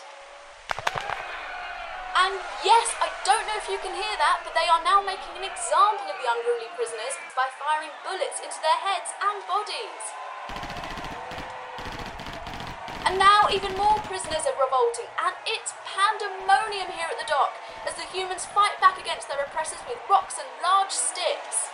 [2.12, 2.36] And
[2.68, 5.48] yes, I don't know if you can hear that, but they are now making an
[5.48, 10.04] example of the unruly prisoners by firing bullets into their heads and bodies.
[13.08, 17.56] And now even more prisoners are revolting, and it's pandemonium here at the dock
[17.88, 21.72] as the humans fight back against their oppressors with rocks and large sticks.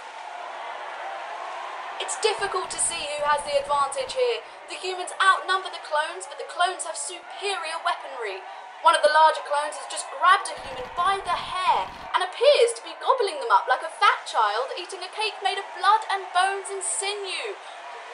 [1.97, 4.45] It's difficult to see who has the advantage here.
[4.69, 8.45] The humans outnumber the clones, but the clones have superior weaponry.
[8.85, 12.77] One of the larger clones has just grabbed a human by the hair and appears
[12.77, 16.05] to be gobbling them up like a fat child eating a cake made of blood
[16.13, 17.57] and bones and sinew.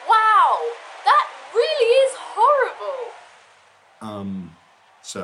[0.08, 0.64] Wow!
[1.04, 3.12] That really is horrible!
[4.00, 4.56] Um,
[5.04, 5.20] so.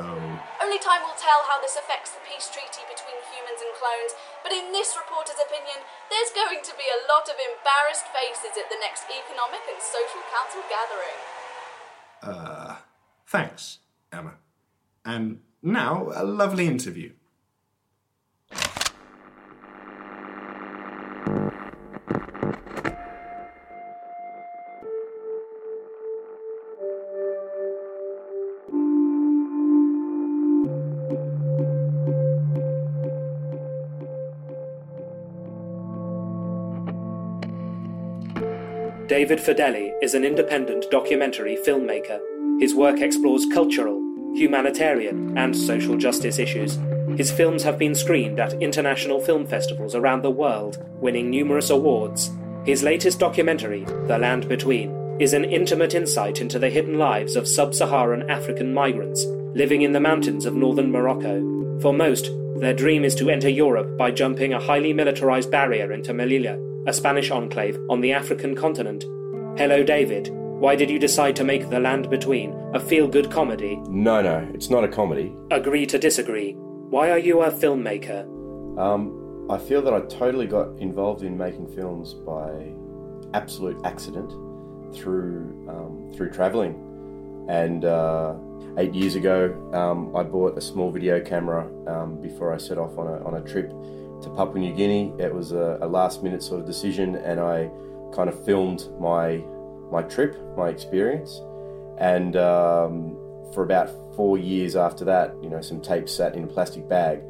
[0.60, 4.12] Only time will tell how this affects the peace treaty between humans and clones,
[4.44, 5.80] but in this reporter's opinion,
[6.12, 10.20] there's going to be a lot of embarrassed faces at the next Economic and Social
[10.28, 11.18] Council gathering.
[12.20, 12.76] Uh,
[13.24, 13.80] thanks,
[14.12, 14.36] Emma.
[15.04, 17.16] And now, a lovely interview.
[39.20, 42.18] David Fedele is an independent documentary filmmaker.
[42.58, 44.00] His work explores cultural,
[44.34, 46.78] humanitarian, and social justice issues.
[47.18, 52.30] His films have been screened at international film festivals around the world, winning numerous awards.
[52.64, 54.90] His latest documentary, The Land Between,
[55.20, 59.92] is an intimate insight into the hidden lives of sub Saharan African migrants living in
[59.92, 61.78] the mountains of northern Morocco.
[61.82, 66.14] For most, their dream is to enter Europe by jumping a highly militarized barrier into
[66.14, 69.04] Melilla, a Spanish enclave on the African continent.
[69.58, 70.30] Hello, David.
[70.32, 73.76] Why did you decide to make The Land Between a feel good comedy?
[73.88, 75.34] No, no, it's not a comedy.
[75.50, 76.52] Agree to disagree.
[76.54, 78.22] Why are you a filmmaker?
[78.78, 82.72] Um, I feel that I totally got involved in making films by
[83.34, 84.30] absolute accident
[84.94, 88.34] through um, through traveling, and uh,
[88.78, 92.96] eight years ago um, I bought a small video camera um, before I set off
[92.98, 93.72] on a on a trip
[94.22, 95.12] to Papua New Guinea.
[95.18, 97.70] It was a, a last minute sort of decision, and I
[98.14, 99.44] kind of filmed my
[99.90, 101.42] my trip, my experience,
[101.98, 103.16] and um,
[103.52, 107.20] for about four years after that, you know, some tape sat in a plastic bag,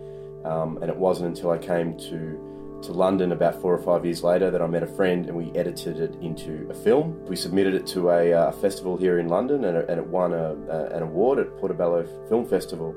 [0.45, 2.51] um, and it wasn't until I came to
[2.83, 5.53] to London about four or five years later that I met a friend and we
[5.55, 7.23] edited it into a film.
[7.27, 10.55] We submitted it to a uh, festival here in London and, and it won a,
[10.69, 12.95] a, an award at Portobello Film Festival.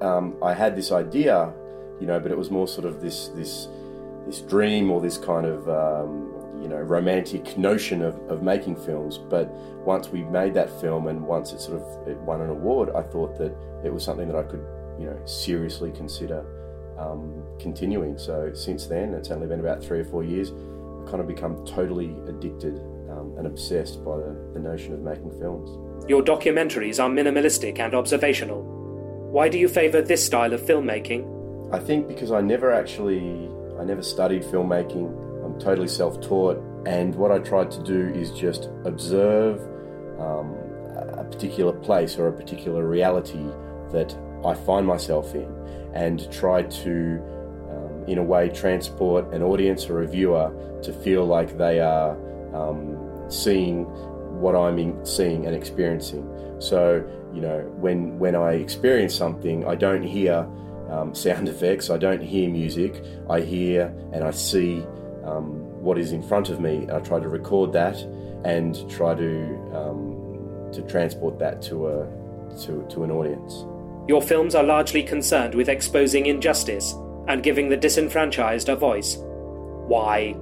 [0.00, 1.52] Um, I had this idea,
[2.00, 3.68] you know, but it was more sort of this this
[4.26, 9.18] this dream or this kind of um, you know romantic notion of, of making films.
[9.18, 9.50] But
[9.84, 13.02] once we made that film and once it sort of it won an award, I
[13.02, 14.64] thought that it was something that I could
[14.98, 16.44] you know seriously consider
[16.98, 18.18] um, continuing.
[18.18, 20.50] So since then, it's only been about three or four years.
[20.50, 22.78] I've kind of become totally addicted
[23.10, 25.70] um, and obsessed by the, the notion of making films.
[26.08, 28.62] Your documentaries are minimalistic and observational.
[29.30, 31.35] Why do you favour this style of filmmaking?
[31.72, 35.44] I think because I never actually, I never studied filmmaking.
[35.44, 39.60] I'm totally self-taught, and what I tried to do is just observe
[40.20, 40.54] um,
[41.12, 43.46] a particular place or a particular reality
[43.92, 45.52] that I find myself in,
[45.94, 47.20] and try to,
[47.70, 50.52] um, in a way, transport an audience or a viewer
[50.82, 52.16] to feel like they are
[52.54, 52.96] um,
[53.28, 53.84] seeing
[54.40, 56.28] what I'm in, seeing and experiencing.
[56.58, 60.46] So, you know, when when I experience something, I don't hear
[60.88, 64.84] um, sound effects, I don't hear music, I hear and I see
[65.24, 66.86] um, what is in front of me.
[66.92, 67.96] I try to record that
[68.44, 72.06] and try to um, to transport that to a
[72.64, 73.64] to, to an audience.
[74.08, 76.94] Your films are largely concerned with exposing injustice
[77.28, 79.16] and giving the disenfranchised a voice.
[79.18, 80.36] Why?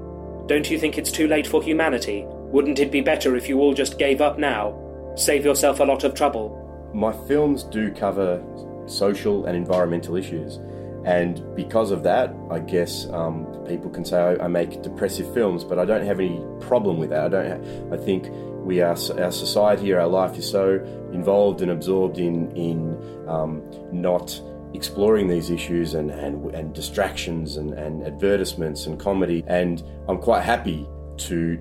[0.47, 2.25] Don't you think it's too late for humanity?
[2.27, 4.79] Wouldn't it be better if you all just gave up now?
[5.17, 6.61] Save yourself a lot of trouble.
[6.93, 8.43] My films do cover
[8.87, 10.59] social and environmental issues,
[11.05, 15.63] and because of that, I guess um, people can say I, I, make depressive films,
[15.63, 17.27] but I don't have any problem with that.
[17.27, 17.93] I don't.
[17.93, 18.29] I think
[18.65, 20.77] we are our society or our life is so
[21.13, 23.63] involved and absorbed in in um,
[23.93, 24.41] not
[24.73, 29.45] exploring these issues and, and, and distractions and, and advertisements and comedy.
[29.47, 30.87] And I'm quite happy
[31.19, 31.59] to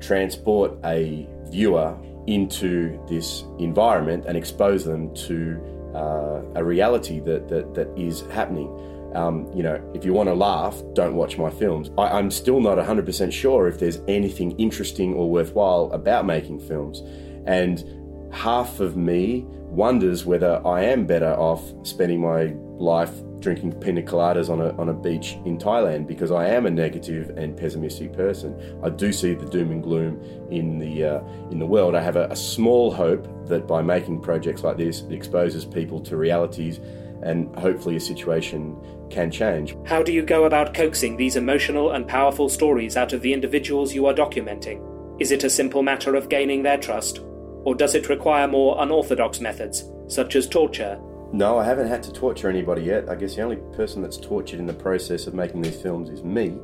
[0.00, 1.96] transport a viewer
[2.26, 5.60] into this environment and expose them to
[5.94, 8.70] uh, a reality that, that, that is happening.
[9.14, 11.90] Um, you know, if you want to laugh, don't watch my films.
[11.98, 17.02] I, am still not 100% sure if there's anything interesting or worthwhile about making films.
[17.46, 17.84] And
[18.32, 23.12] half of me wonders whether I am better off spending my life
[23.42, 27.30] drinking pina coladas on a, on a beach in Thailand because I am a negative
[27.36, 28.78] and pessimistic person.
[28.82, 30.20] I do see the doom and gloom
[30.50, 31.20] in the, uh,
[31.50, 31.94] in the world.
[31.94, 36.00] I have a, a small hope that by making projects like this, it exposes people
[36.00, 36.80] to realities
[37.22, 38.76] and hopefully a situation
[39.10, 39.76] can change.
[39.84, 43.94] How do you go about coaxing these emotional and powerful stories out of the individuals
[43.94, 44.80] you are documenting?
[45.20, 47.20] Is it a simple matter of gaining their trust?
[47.64, 51.00] Or does it require more unorthodox methods, such as torture?
[51.32, 53.08] No, I haven't had to torture anybody yet.
[53.08, 56.22] I guess the only person that's tortured in the process of making these films is
[56.22, 56.58] me.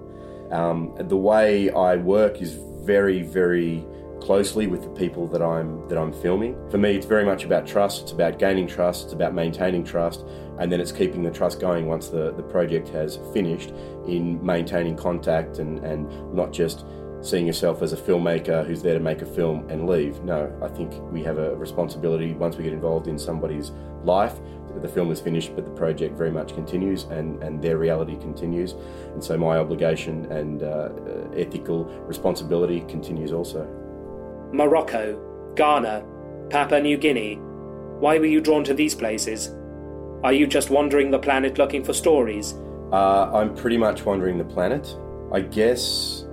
[0.51, 3.87] Um, the way I work is very, very
[4.21, 6.55] closely with the people that I'm that I'm filming.
[6.71, 8.03] For me, it's very much about trust.
[8.03, 9.05] It's about gaining trust.
[9.05, 10.27] It's about maintaining trust,
[10.59, 13.71] and then it's keeping the trust going once the, the project has finished
[14.07, 16.85] in maintaining contact and, and not just
[17.21, 20.23] seeing yourself as a filmmaker who's there to make a film and leave.
[20.23, 23.73] No, I think we have a responsibility once we get involved in somebody's
[24.05, 24.39] life.
[24.81, 28.75] The film is finished, but the project very much continues and, and their reality continues.
[29.13, 30.91] And so my obligation and uh,
[31.35, 33.67] ethical responsibility continues also.
[34.53, 36.05] Morocco, Ghana,
[36.51, 37.37] Papua New Guinea.
[38.01, 39.55] Why were you drawn to these places?
[40.23, 42.55] Are you just wandering the planet looking for stories?
[42.93, 44.97] Uh, I'm pretty much wandering the planet.
[45.33, 46.25] I guess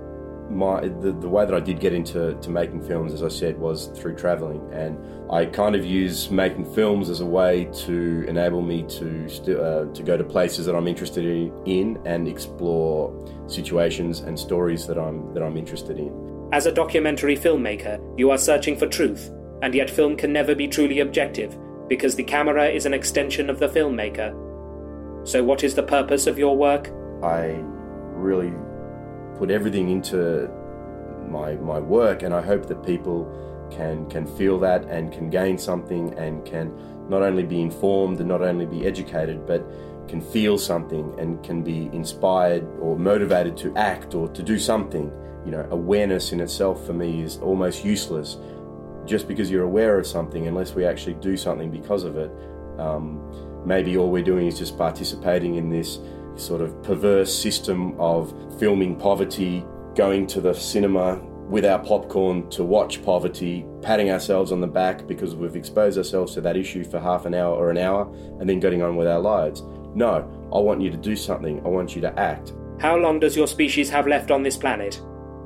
[0.50, 3.58] my the, the way that I did get into to making films, as I said,
[3.58, 4.98] was through traveling, and
[5.30, 9.86] I kind of use making films as a way to enable me to st- uh,
[9.92, 13.12] to go to places that I'm interested in, in and explore
[13.48, 16.48] situations and stories that I'm that I'm interested in.
[16.52, 19.30] As a documentary filmmaker, you are searching for truth,
[19.62, 23.58] and yet film can never be truly objective because the camera is an extension of
[23.58, 24.34] the filmmaker.
[25.26, 26.90] So, what is the purpose of your work?
[27.22, 27.58] I
[28.14, 28.52] really
[29.38, 30.48] put everything into
[31.28, 33.26] my my work, and I hope that people
[33.70, 36.72] can can feel that and can gain something and can
[37.08, 39.64] not only be informed and not only be educated, but
[40.08, 45.12] can feel something and can be inspired or motivated to act or to do something.
[45.44, 48.36] You know, awareness in itself for me is almost useless.
[49.04, 52.30] Just because you're aware of something, unless we actually do something because of it,
[52.78, 55.98] um, maybe all we're doing is just participating in this
[56.36, 59.64] sort of perverse system of filming poverty,
[59.94, 61.16] going to the cinema
[61.48, 66.34] with our popcorn to watch poverty, patting ourselves on the back because we've exposed ourselves
[66.34, 69.06] to that issue for half an hour or an hour, and then getting on with
[69.06, 69.62] our lives.
[69.94, 71.64] No, I want you to do something.
[71.64, 72.52] I want you to act.
[72.80, 75.00] How long does your species have left on this planet?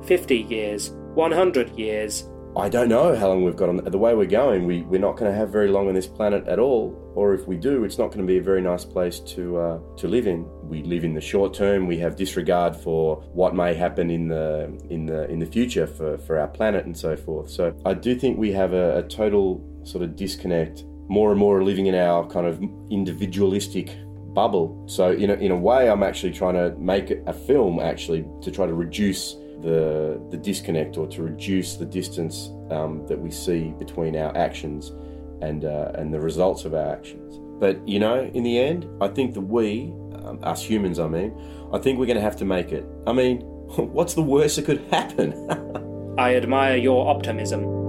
[0.07, 0.91] 50 years?
[1.15, 2.30] 100 years?
[2.57, 3.77] I don't know how long we've got on.
[3.77, 6.49] The way we're going, we, we're not going to have very long on this planet
[6.49, 6.97] at all.
[7.15, 9.79] Or if we do, it's not going to be a very nice place to uh,
[9.99, 10.47] to live in.
[10.63, 11.87] We live in the short term.
[11.87, 16.19] We have disregard for what may happen in the in the in the future for,
[16.19, 17.51] for our planet and so forth.
[17.51, 20.85] So I do think we have a, a total sort of disconnect.
[21.09, 23.97] More and more living in our kind of individualistic
[24.33, 24.85] bubble.
[24.87, 28.51] So in a, in a way, I'm actually trying to make a film actually to
[28.51, 33.75] try to reduce the the disconnect or to reduce the distance um, that we see
[33.79, 34.93] between our actions
[35.43, 37.39] and uh, and the results of our actions.
[37.61, 39.93] But you know, in the end, I think that we,
[40.25, 41.35] um, us humans, I mean,
[41.73, 42.87] I think we're going to have to make it.
[43.07, 43.41] I mean,
[43.77, 46.15] what's the worst that could happen?
[46.19, 47.80] I admire your optimism.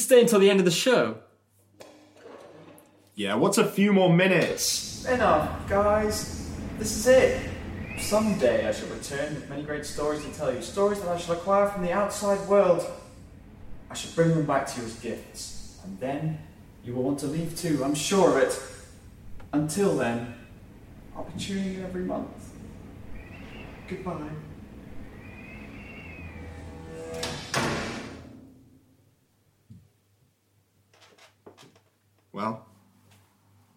[0.00, 1.18] At stay until the end of the show.
[3.14, 5.04] Yeah, what's a few more minutes?
[5.04, 6.50] Enough, guys.
[6.78, 7.50] This is it.
[7.98, 11.34] Someday I shall return with many great stories to tell you, stories that I shall
[11.34, 12.82] acquire from the outside world.
[13.90, 16.38] I shall bring them back to you as gifts, and then
[16.82, 18.58] you will want to leave too, I'm sure of it.
[19.52, 20.34] Until then,
[21.14, 22.52] I'll be tuning you every month.
[23.86, 24.30] Goodbye.
[32.32, 32.66] Well,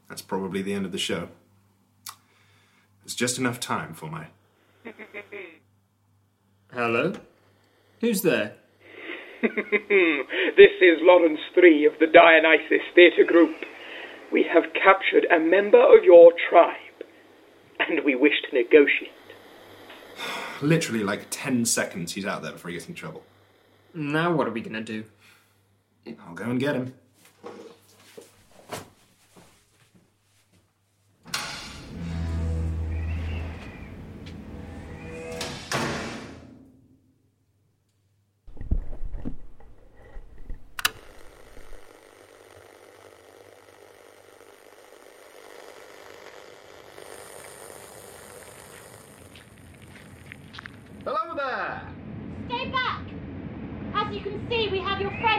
[0.08, 1.30] that's probably the end of the show.
[3.04, 4.28] There's just enough time for my.
[6.74, 7.14] Hello?
[8.00, 8.56] Who's there?
[9.42, 13.56] this is Lawrence 3 of the Dionysus Theatre Group.
[14.32, 16.76] We have captured a member of your tribe,
[17.80, 19.12] and we wish to negotiate.
[20.62, 23.24] Literally, like 10 seconds he's out there before he gets in trouble.
[23.94, 25.06] Now what are we gonna do?
[26.26, 26.94] I'll go and get him.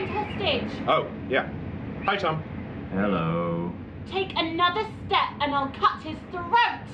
[0.07, 0.89] Have your friend.
[0.89, 1.49] Oh, yeah.
[2.05, 2.43] Hi, Tom.
[2.93, 3.73] Hello.
[4.11, 6.87] Take another step and I'll cut his throat!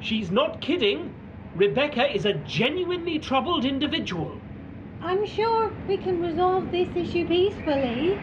[0.00, 1.14] She's not kidding.
[1.54, 4.40] Rebecca is a genuinely troubled individual.
[5.00, 8.18] I'm sure we can resolve this issue peacefully.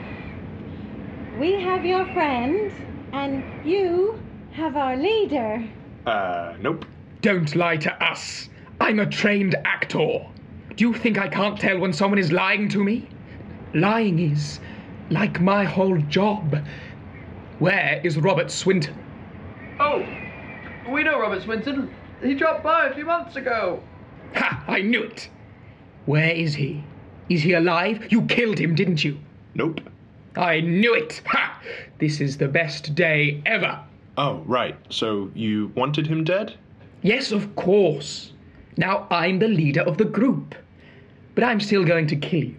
[1.39, 2.71] We have your friend,
[3.13, 4.19] and you
[4.51, 5.63] have our leader.
[6.05, 6.85] Uh, nope.
[7.21, 8.49] Don't lie to us.
[8.79, 10.25] I'm a trained actor.
[10.75, 13.07] Do you think I can't tell when someone is lying to me?
[13.73, 14.59] Lying is
[15.09, 16.57] like my whole job.
[17.59, 18.95] Where is Robert Swinton?
[19.79, 20.05] Oh,
[20.89, 21.93] we know Robert Swinton.
[22.21, 23.81] He dropped by a few months ago.
[24.35, 24.63] Ha!
[24.67, 25.29] I knew it.
[26.05, 26.83] Where is he?
[27.29, 28.11] Is he alive?
[28.11, 29.17] You killed him, didn't you?
[29.55, 29.81] Nope.
[30.35, 31.21] I knew it.
[31.27, 31.61] Ha!
[31.99, 33.79] This is the best day ever.
[34.17, 34.75] Oh, right.
[34.89, 36.55] So you wanted him dead?
[37.01, 38.33] Yes, of course.
[38.77, 40.55] Now I'm the leader of the group.
[41.35, 42.55] But I'm still going to kill you.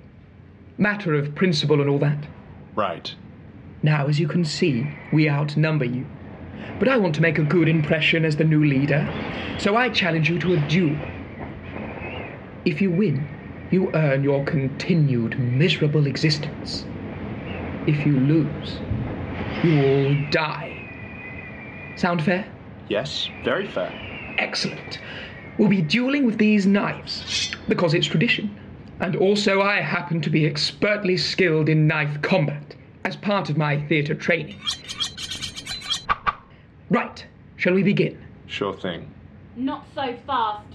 [0.79, 2.27] Matter of principle and all that.
[2.75, 3.15] Right.
[3.83, 6.07] Now, as you can see, we outnumber you.
[6.79, 9.09] But I want to make a good impression as the new leader,
[9.59, 10.97] so I challenge you to a duel.
[12.65, 13.27] If you win,
[13.71, 16.87] you earn your continued miserable existence.
[17.87, 18.79] If you lose,
[19.65, 20.79] you all die.
[21.97, 22.47] Sound fair?
[22.89, 23.93] Yes, very fair.
[24.39, 25.01] Excellent.
[25.59, 28.57] We'll be dueling with these knives, because it's tradition.
[29.03, 33.81] And also, I happen to be expertly skilled in knife combat as part of my
[33.89, 34.61] theatre training.
[36.89, 37.27] Right,
[37.57, 38.25] shall we begin?
[38.47, 39.13] Sure thing.
[39.57, 40.69] Not so fast.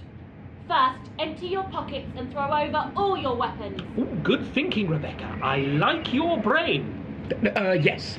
[0.68, 3.80] First, empty your pockets and throw over all your weapons.
[4.22, 5.38] Good thinking, Rebecca.
[5.42, 7.24] I like your brain.
[7.56, 8.18] Uh, yes.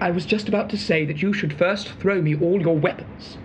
[0.00, 3.38] I was just about to say that you should first throw me all your weapons.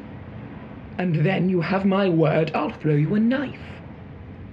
[0.97, 3.62] And then you have my word I'll throw you a knife.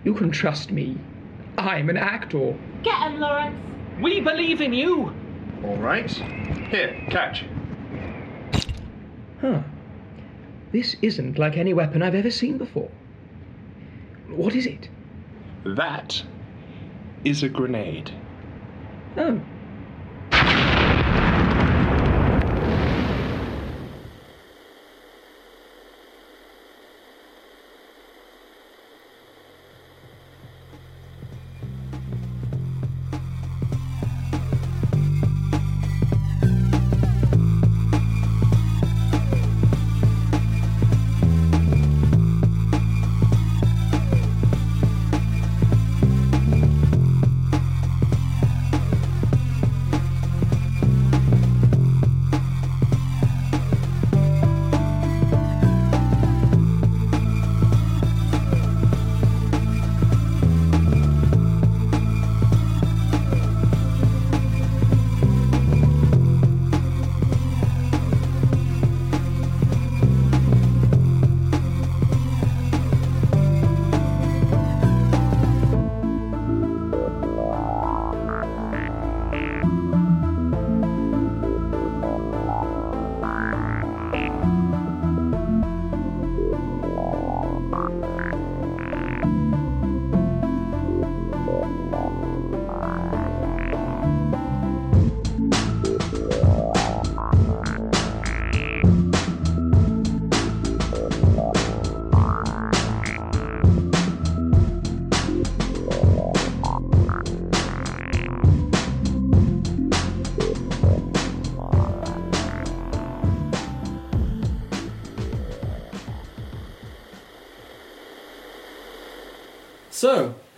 [0.05, 0.99] You can trust me.
[1.59, 2.57] I'm an actor.
[2.83, 3.59] Get him, Lawrence.
[4.01, 5.15] We believe in you.
[5.65, 6.11] All right.
[6.11, 7.45] Here, catch.
[9.41, 9.63] Huh.
[10.73, 12.91] This isn't like any weapon I've ever seen before.
[14.29, 14.89] What is it?
[15.65, 16.23] That
[17.25, 18.13] is a grenade.
[19.17, 19.41] Oh.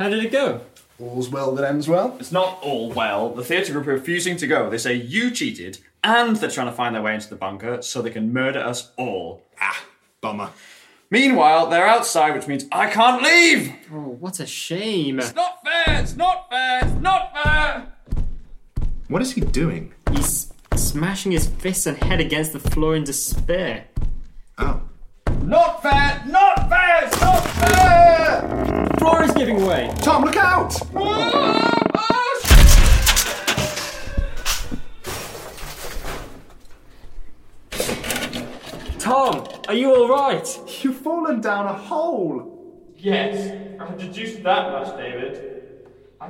[0.09, 0.63] How did it go?
[0.99, 2.17] All's well that ends well.
[2.19, 3.29] It's not all well.
[3.29, 4.71] The theatre group are refusing to go.
[4.71, 8.01] They say you cheated, and they're trying to find their way into the bunker so
[8.01, 9.43] they can murder us all.
[9.61, 9.85] Ah,
[10.23, 10.49] bummer.
[11.11, 13.75] Meanwhile, they're outside, which means I can't leave!
[13.93, 15.19] Oh, what a shame.
[15.19, 16.01] It's not fair!
[16.01, 16.81] It's not fair!
[16.83, 17.93] It's not fair!
[19.09, 19.93] What is he doing?
[20.11, 23.85] He's smashing his fists and head against the floor in despair.
[24.57, 24.81] Oh.
[25.49, 26.23] Not fair!
[26.27, 27.05] Not fair!
[27.05, 28.87] It's not fair!
[28.87, 29.91] The floor is giving way.
[30.03, 30.73] Tom, look out!
[38.99, 40.61] Tom, are you alright?
[40.83, 42.93] You've fallen down a hole.
[42.95, 45.89] Yes, I'm deduced that much, David.
[46.21, 46.29] I,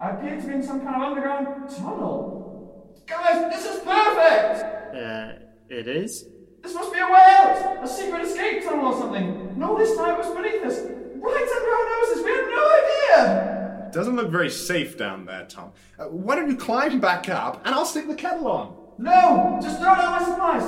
[0.00, 2.96] I appear to be in some kind of underground tunnel.
[3.06, 4.96] Guys, this is perfect!
[4.96, 5.32] Uh,
[5.68, 6.24] it is?
[6.66, 7.78] This must be a way out!
[7.80, 9.22] A secret escape tunnel or something!
[9.54, 10.80] And all this time it was beneath us,
[11.14, 12.24] right under our noses!
[12.24, 13.90] We had no idea!
[13.92, 15.70] Doesn't look very safe down there, Tom.
[15.96, 18.74] Uh, why don't you climb back up and I'll stick the kettle on?
[18.98, 19.60] No!
[19.62, 20.64] Just throw down my supplies!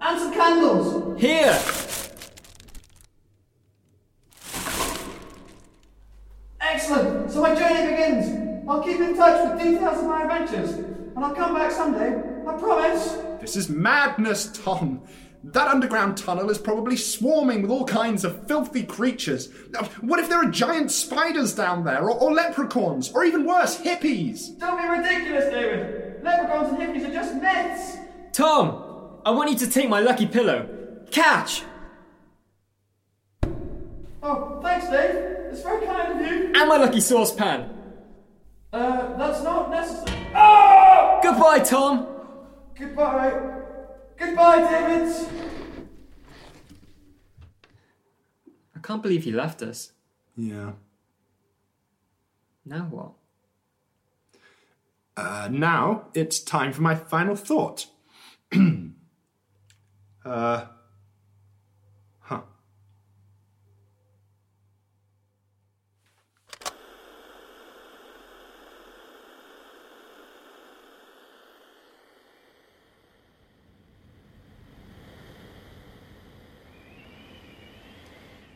[0.00, 1.20] And some candles!
[1.20, 1.56] Here!
[6.60, 7.30] Excellent!
[7.30, 8.68] So my journey begins!
[8.68, 12.58] I'll keep in touch with details of my adventures, and I'll come back someday, I
[12.58, 13.12] promise!
[13.40, 15.02] This is madness, Tom.
[15.42, 19.48] That underground tunnel is probably swarming with all kinds of filthy creatures.
[20.00, 24.58] What if there are giant spiders down there, or, or leprechauns, or even worse, hippies?
[24.58, 26.22] Don't be ridiculous, David!
[26.22, 27.96] Leprechauns and hippies are just myths!
[28.32, 30.68] Tom, I want you to take my lucky pillow.
[31.10, 31.62] Catch!
[34.22, 35.14] Oh, thanks, Dave.
[35.50, 36.46] It's very kind of you.
[36.54, 37.70] And my lucky saucepan.
[38.72, 40.26] Uh, that's not necessary.
[40.34, 41.20] Oh!
[41.22, 42.06] Goodbye, Tom.
[42.80, 43.38] Goodbye.
[44.16, 45.28] Goodbye, David.
[48.74, 49.92] I can't believe he left us.
[50.34, 50.72] Yeah.
[52.64, 53.12] Now what?
[55.14, 57.86] Uh, now it's time for my final thought.
[60.24, 60.64] uh,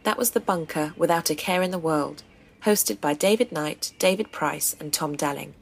[0.04, 2.24] That was The Bunker Without a Care in the World,
[2.64, 5.54] hosted by David Knight, David Price, and Tom Dalling.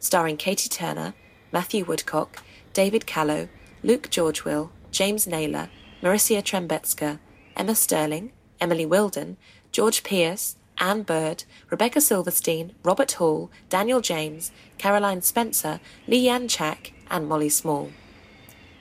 [0.00, 1.12] Starring Katie Turner,
[1.52, 3.50] Matthew Woodcock, David Callow,
[3.82, 5.68] Luke Georgewill, James Naylor,
[6.00, 7.18] Maricia Trembetska,
[7.54, 9.36] Emma Sterling, Emily Wilden,
[9.72, 16.94] George Pierce, Anne Bird, Rebecca Silverstein, Robert Hall, Daniel James, Caroline Spencer, Lee Yan Chak,
[17.10, 17.90] and Molly Small.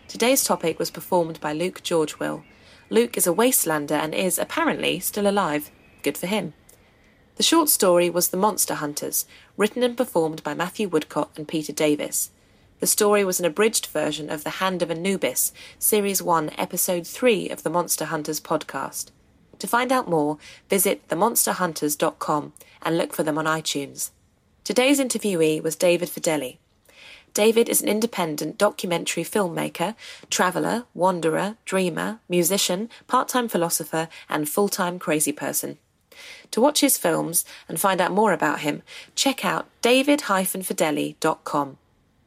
[0.08, 2.44] Today's topic was performed by Luke Georgewill.
[2.92, 5.72] Luke is a wastelander and is, apparently, still alive.
[6.04, 6.54] Good for him.
[7.38, 9.26] The short story was The Monster Hunters,
[9.56, 12.32] written and performed by Matthew Woodcock and Peter Davis.
[12.82, 17.48] The story was an abridged version of The Hand of Anubis, Series 1, Episode 3
[17.48, 19.12] of the Monster Hunters podcast.
[19.60, 20.38] To find out more,
[20.70, 24.10] visit themonsterhunters.com and look for them on iTunes.
[24.66, 26.58] Today's interviewee was David Fedele.
[27.34, 29.96] David is an independent documentary filmmaker,
[30.30, 35.78] traveller, wanderer, dreamer, musician, part time philosopher, and full time crazy person.
[36.52, 38.84] To watch his films and find out more about him,
[39.16, 41.78] check out david-fedele.com.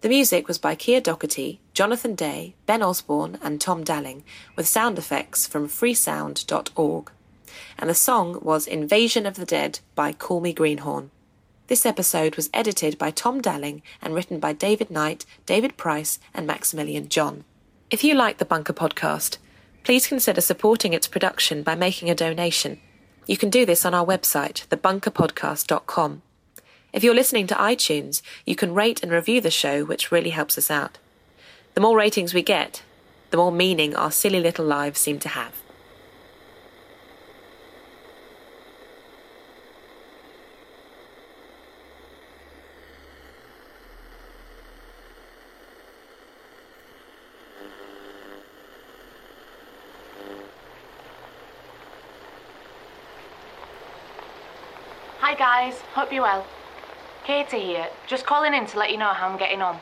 [0.00, 4.22] The music was by Kia Doherty, Jonathan Day, Ben Osborne, and Tom Dalling,
[4.56, 7.10] with sound effects from freesound.org.
[7.78, 11.10] And the song was Invasion of the Dead by Call Me Greenhorn.
[11.66, 16.46] This episode was edited by Tom Dalling and written by David Knight, David Price, and
[16.46, 17.44] Maximilian John.
[17.90, 19.38] If you like the Bunker podcast,
[19.82, 22.80] please consider supporting its production by making a donation.
[23.26, 26.20] You can do this on our website, thebunkerpodcast.com.
[26.92, 30.58] If you're listening to iTunes, you can rate and review the show, which really helps
[30.58, 30.98] us out.
[31.72, 32.82] The more ratings we get,
[33.30, 35.63] the more meaning our silly little lives seem to have.
[55.36, 56.46] Hi guys, hope you're well.
[57.24, 59.80] Katie here, just calling in to let you know how I'm getting on.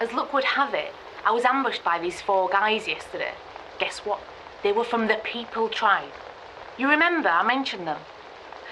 [0.00, 0.94] As luck would have it,
[1.26, 3.32] I was ambushed by these four guys yesterday.
[3.80, 4.20] Guess what?
[4.62, 6.12] They were from the People Tribe.
[6.78, 7.98] You remember I mentioned them?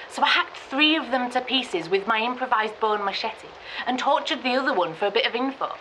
[0.08, 3.48] So I hacked three of them to pieces with my improvised bone machete
[3.84, 5.72] and tortured the other one for a bit of info.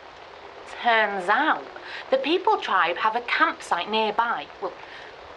[0.81, 1.65] Turns out,
[2.09, 4.47] the People Tribe have a campsite nearby.
[4.59, 4.73] Well,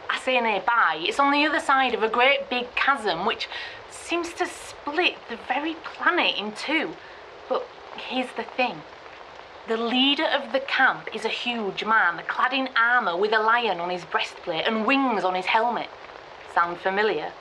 [0.09, 3.51] I say nearby, it's on the other side of a great big chasm which
[3.91, 6.95] seems to split the very planet in two.
[7.49, 7.67] But
[7.97, 8.83] here's the thing
[9.69, 13.81] the leader of the camp is a huge man, clad in armour with a lion
[13.81, 15.89] on his breastplate and wings on his helmet.
[16.55, 17.33] Sound familiar?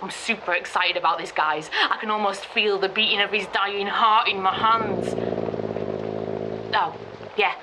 [0.00, 1.70] I'm super excited about this, guys.
[1.90, 5.14] I can almost feel the beating of his dying heart in my hands.
[6.74, 6.96] Oh,
[7.36, 7.54] yeah.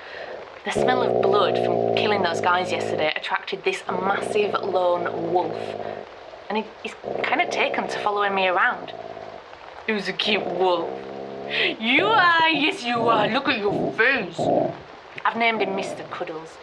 [0.65, 6.02] The smell of blood from killing those guys yesterday attracted this massive lone wolf.
[6.53, 6.93] And he, he's
[7.23, 8.93] kind of taken to following me around.
[9.87, 10.87] Who's a cute wolf?
[11.79, 13.27] You are, yes, you are.
[13.27, 14.39] Look at your face.
[15.25, 16.07] I've named him Mr.
[16.11, 16.55] Cuddles.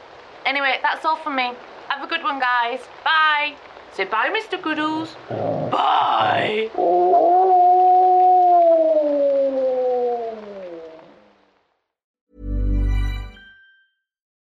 [0.47, 1.55] Anyway, that's all from me.
[1.89, 2.79] Have a good one, guys.
[3.03, 3.57] Bye.
[3.93, 4.63] Say bye, Mr.
[4.63, 5.17] Cuddles.
[5.73, 6.71] Bye.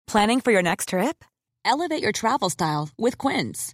[0.05, 1.25] Planning for your next trip?
[1.65, 3.73] Elevate your travel style with Quince.